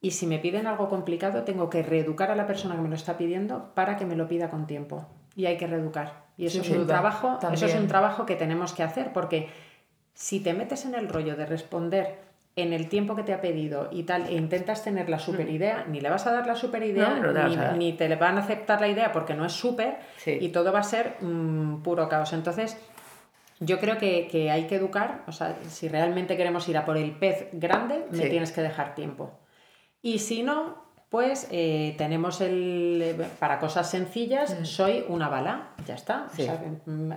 Y 0.00 0.12
si 0.12 0.28
me 0.28 0.38
piden 0.38 0.68
algo 0.68 0.88
complicado, 0.88 1.42
tengo 1.42 1.68
que 1.68 1.82
reeducar 1.82 2.30
a 2.30 2.36
la 2.36 2.46
persona 2.46 2.76
que 2.76 2.82
me 2.82 2.88
lo 2.88 2.94
está 2.94 3.18
pidiendo 3.18 3.74
para 3.74 3.96
que 3.96 4.06
me 4.06 4.14
lo 4.14 4.28
pida 4.28 4.50
con 4.50 4.68
tiempo. 4.68 5.04
Y 5.34 5.46
hay 5.46 5.56
que 5.56 5.66
reeducar. 5.66 6.26
Y 6.36 6.46
eso, 6.46 6.60
es, 6.60 6.70
un 6.70 6.86
trabajo, 6.86 7.40
eso 7.52 7.66
es 7.66 7.74
un 7.74 7.88
trabajo 7.88 8.24
que 8.24 8.36
tenemos 8.36 8.72
que 8.72 8.84
hacer 8.84 9.12
porque 9.12 9.48
si 10.20 10.40
te 10.40 10.52
metes 10.52 10.84
en 10.84 10.94
el 10.94 11.08
rollo 11.08 11.34
de 11.34 11.46
responder 11.46 12.18
en 12.54 12.74
el 12.74 12.90
tiempo 12.90 13.16
que 13.16 13.22
te 13.22 13.32
ha 13.32 13.40
pedido 13.40 13.88
y 13.90 14.02
tal, 14.02 14.26
e 14.26 14.34
intentas 14.34 14.84
tener 14.84 15.08
la 15.08 15.18
super 15.18 15.46
mm. 15.46 15.54
idea, 15.54 15.86
ni 15.88 16.02
le 16.02 16.10
vas 16.10 16.26
a 16.26 16.32
dar 16.32 16.46
la 16.46 16.56
super 16.56 16.82
idea, 16.82 17.74
ni, 17.74 17.94
te 17.94 18.06
le 18.06 18.16
van 18.16 18.36
a 18.36 18.42
aceptar 18.42 18.82
la 18.82 18.88
idea 18.88 19.12
porque 19.12 19.32
no 19.32 19.46
es 19.46 19.52
súper, 19.52 19.96
y 20.26 20.50
todo 20.50 20.74
va 20.74 20.80
a 20.80 20.82
ser 20.82 21.16
mm, 21.22 21.82
puro 21.82 22.06
caos. 22.10 22.34
Entonces, 22.34 22.76
yo 23.60 23.80
creo 23.80 23.96
que, 23.96 24.50
hay 24.50 24.66
que 24.66 24.76
educar, 24.76 25.22
o 25.26 25.32
sea, 25.32 25.56
si 25.68 25.88
realmente 25.88 26.36
queremos 26.36 26.68
ir 26.68 26.76
a 26.76 26.84
por 26.84 26.98
el 26.98 27.12
pez 27.12 27.48
grande, 27.52 28.04
me 28.10 28.28
tienes 28.28 28.52
que 28.52 28.60
dejar 28.60 28.94
tiempo. 28.94 29.40
Y 30.02 30.18
si 30.18 30.42
no, 30.42 30.84
pues 31.10 31.48
eh, 31.50 31.96
tenemos 31.98 32.40
el. 32.40 33.26
Para 33.38 33.58
cosas 33.58 33.90
sencillas, 33.90 34.58
mm. 34.58 34.64
soy 34.64 35.04
una 35.08 35.28
bala, 35.28 35.70
ya 35.84 35.94
está. 35.94 36.28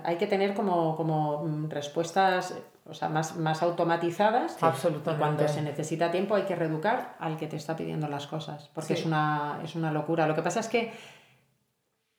hay 0.02 0.16
que 0.16 0.26
tener 0.26 0.52
como, 0.54 0.96
como 0.96 1.46
respuestas 1.68 2.54
o 2.86 2.92
sea, 2.92 3.08
más, 3.08 3.36
más 3.36 3.62
automatizadas. 3.62 4.62
Absolutamente. 4.62 5.18
cuando 5.18 5.48
se 5.48 5.62
necesita 5.62 6.10
tiempo 6.10 6.34
hay 6.34 6.42
que 6.42 6.56
reeducar 6.56 7.16
al 7.20 7.36
que 7.36 7.46
te 7.46 7.56
está 7.56 7.76
pidiendo 7.76 8.08
las 8.08 8.26
cosas, 8.26 8.68
porque 8.74 8.94
es, 8.94 9.06
una, 9.06 9.60
es 9.62 9.76
una 9.76 9.92
locura. 9.92 10.26
Lo 10.26 10.34
que 10.34 10.42
pasa 10.42 10.60
es 10.60 10.68
que, 10.68 10.92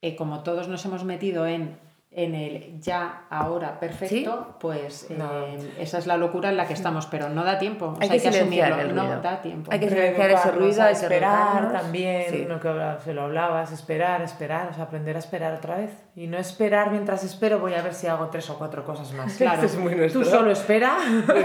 eh, 0.01 0.15
como 0.15 0.43
todos 0.43 0.69
nos 0.69 0.83
hemos 0.85 1.03
metido 1.03 1.45
en 1.45 1.77
en 2.17 2.33
el 2.33 2.79
ya, 2.79 3.25
ahora, 3.29 3.77
perfecto, 3.77 4.55
pues 4.61 5.07
eh, 5.09 5.73
esa 5.77 5.97
es 5.97 6.07
la 6.07 6.15
locura 6.15 6.49
en 6.49 6.55
la 6.55 6.65
que 6.65 6.71
estamos, 6.71 7.07
pero 7.07 7.27
no 7.27 7.43
da 7.43 7.59
tiempo. 7.59 7.93
hay, 7.99 8.07
que, 8.07 8.29
asumirlo, 8.29 8.93
no 8.93 9.19
da 9.19 9.41
tiempo. 9.41 9.69
Hay 9.69 9.81
que 9.81 9.89
silenciar 9.89 10.31
ese 10.31 10.51
ruido, 10.51 10.87
esperar 10.87 11.73
también, 11.73 12.47
lo 12.47 12.61
que 12.61 12.71
se 13.03 13.13
lo 13.13 13.23
hablabas, 13.23 13.73
esperar, 13.73 14.21
esperar, 14.21 14.69
o 14.71 14.73
sea, 14.73 14.85
aprender 14.85 15.17
a 15.17 15.19
esperar 15.19 15.55
otra 15.55 15.75
vez. 15.75 15.91
Y 16.15 16.27
no 16.27 16.37
esperar 16.37 16.89
mientras 16.89 17.25
espero, 17.25 17.59
voy 17.59 17.73
a 17.73 17.81
ver 17.81 17.93
si 17.93 18.07
hago 18.07 18.29
tres 18.29 18.49
o 18.49 18.57
cuatro 18.57 18.85
cosas 18.85 19.11
más. 19.11 19.35
Claro, 19.35 19.63
es 19.63 19.77
muy 19.77 20.09
tú 20.09 20.23
solo 20.23 20.51
espera 20.51 20.97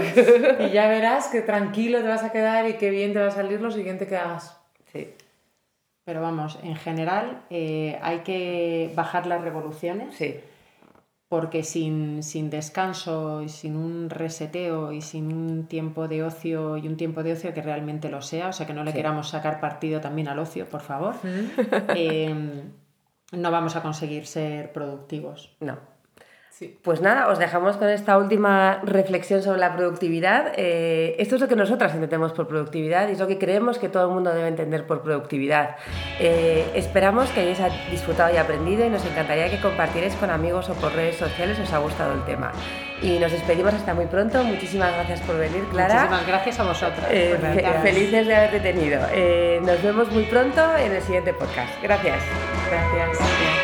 y 0.59 0.69
ya 0.69 0.87
verás 0.87 1.27
que 1.27 1.41
tranquilo 1.41 2.01
te 2.01 2.07
vas 2.07 2.23
a 2.23 2.31
quedar 2.31 2.69
y 2.69 2.75
qué 2.75 2.89
bien 2.91 3.11
te 3.11 3.19
va 3.19 3.27
a 3.27 3.31
salir 3.31 3.59
lo 3.59 3.71
siguiente 3.71 4.07
que 4.07 4.15
hagas. 4.15 4.57
Sí. 4.93 5.13
Pero 6.05 6.21
vamos, 6.21 6.57
en 6.63 6.77
general 6.77 7.41
eh, 7.49 7.99
hay 8.01 8.19
que 8.19 8.93
bajar 8.95 9.27
las 9.27 9.41
revoluciones. 9.41 10.15
Sí 10.15 10.39
porque 11.31 11.63
sin, 11.63 12.23
sin, 12.23 12.49
descanso 12.49 13.41
y 13.41 13.47
sin 13.47 13.77
un 13.77 14.09
reseteo 14.09 14.91
y 14.91 14.99
sin 14.99 15.31
un 15.31 15.65
tiempo 15.65 16.09
de 16.09 16.23
ocio 16.23 16.75
y 16.75 16.89
un 16.89 16.97
tiempo 16.97 17.23
de 17.23 17.31
ocio 17.31 17.53
que 17.53 17.61
realmente 17.61 18.09
lo 18.09 18.21
sea, 18.21 18.49
o 18.49 18.51
sea 18.51 18.67
que 18.67 18.73
no 18.73 18.83
le 18.83 18.91
queramos 18.91 19.29
sacar 19.29 19.61
partido 19.61 20.01
también 20.01 20.27
al 20.27 20.39
ocio, 20.39 20.67
por 20.67 20.81
favor, 20.81 21.15
em, 21.95 22.73
no 23.31 23.49
vamos 23.49 23.77
a 23.77 23.81
conseguir 23.81 24.27
ser 24.27 24.73
productivos. 24.73 25.55
No. 25.61 25.90
Pues 26.81 27.01
nada, 27.01 27.27
os 27.27 27.39
dejamos 27.39 27.77
con 27.77 27.89
esta 27.89 28.17
última 28.17 28.81
reflexión 28.83 29.41
sobre 29.41 29.59
la 29.59 29.75
productividad. 29.75 30.53
Eh, 30.55 31.15
esto 31.19 31.35
es 31.35 31.41
lo 31.41 31.47
que 31.47 31.55
nosotras 31.55 31.93
entendemos 31.93 32.33
por 32.33 32.47
productividad 32.47 33.09
y 33.09 33.13
es 33.13 33.19
lo 33.19 33.27
que 33.27 33.37
creemos 33.37 33.79
que 33.79 33.89
todo 33.89 34.07
el 34.07 34.13
mundo 34.13 34.33
debe 34.33 34.47
entender 34.47 34.85
por 34.85 35.01
productividad. 35.01 35.77
Eh, 36.19 36.65
esperamos 36.75 37.29
que 37.31 37.41
hayáis 37.41 37.73
disfrutado 37.89 38.33
y 38.33 38.37
aprendido 38.37 38.85
y 38.85 38.89
nos 38.89 39.05
encantaría 39.05 39.49
que 39.49 39.59
compartierais 39.59 40.15
con 40.15 40.29
amigos 40.29 40.69
o 40.69 40.73
por 40.75 40.93
redes 40.93 41.17
sociales 41.17 41.57
si 41.57 41.63
os 41.63 41.73
ha 41.73 41.79
gustado 41.79 42.13
el 42.13 42.23
tema. 42.25 42.51
Y 43.01 43.17
nos 43.17 43.31
despedimos 43.31 43.73
hasta 43.73 43.95
muy 43.95 44.05
pronto. 44.05 44.43
Muchísimas 44.43 44.93
gracias 44.93 45.21
por 45.21 45.37
venir, 45.37 45.63
Clara. 45.71 45.95
Muchísimas 45.95 46.27
gracias 46.27 46.59
a 46.59 46.63
vosotras. 46.63 47.07
Eh, 47.09 47.37
felices 47.81 48.27
de 48.27 48.35
haberte 48.35 48.59
tenido. 48.59 49.01
nos 49.61 49.81
vemos 49.81 50.11
muy 50.11 50.23
pronto 50.23 50.77
en 50.77 50.91
el 50.91 51.01
siguiente 51.01 51.33
podcast. 51.33 51.71
Gracias. 51.81 52.21
Gracias. 52.69 53.60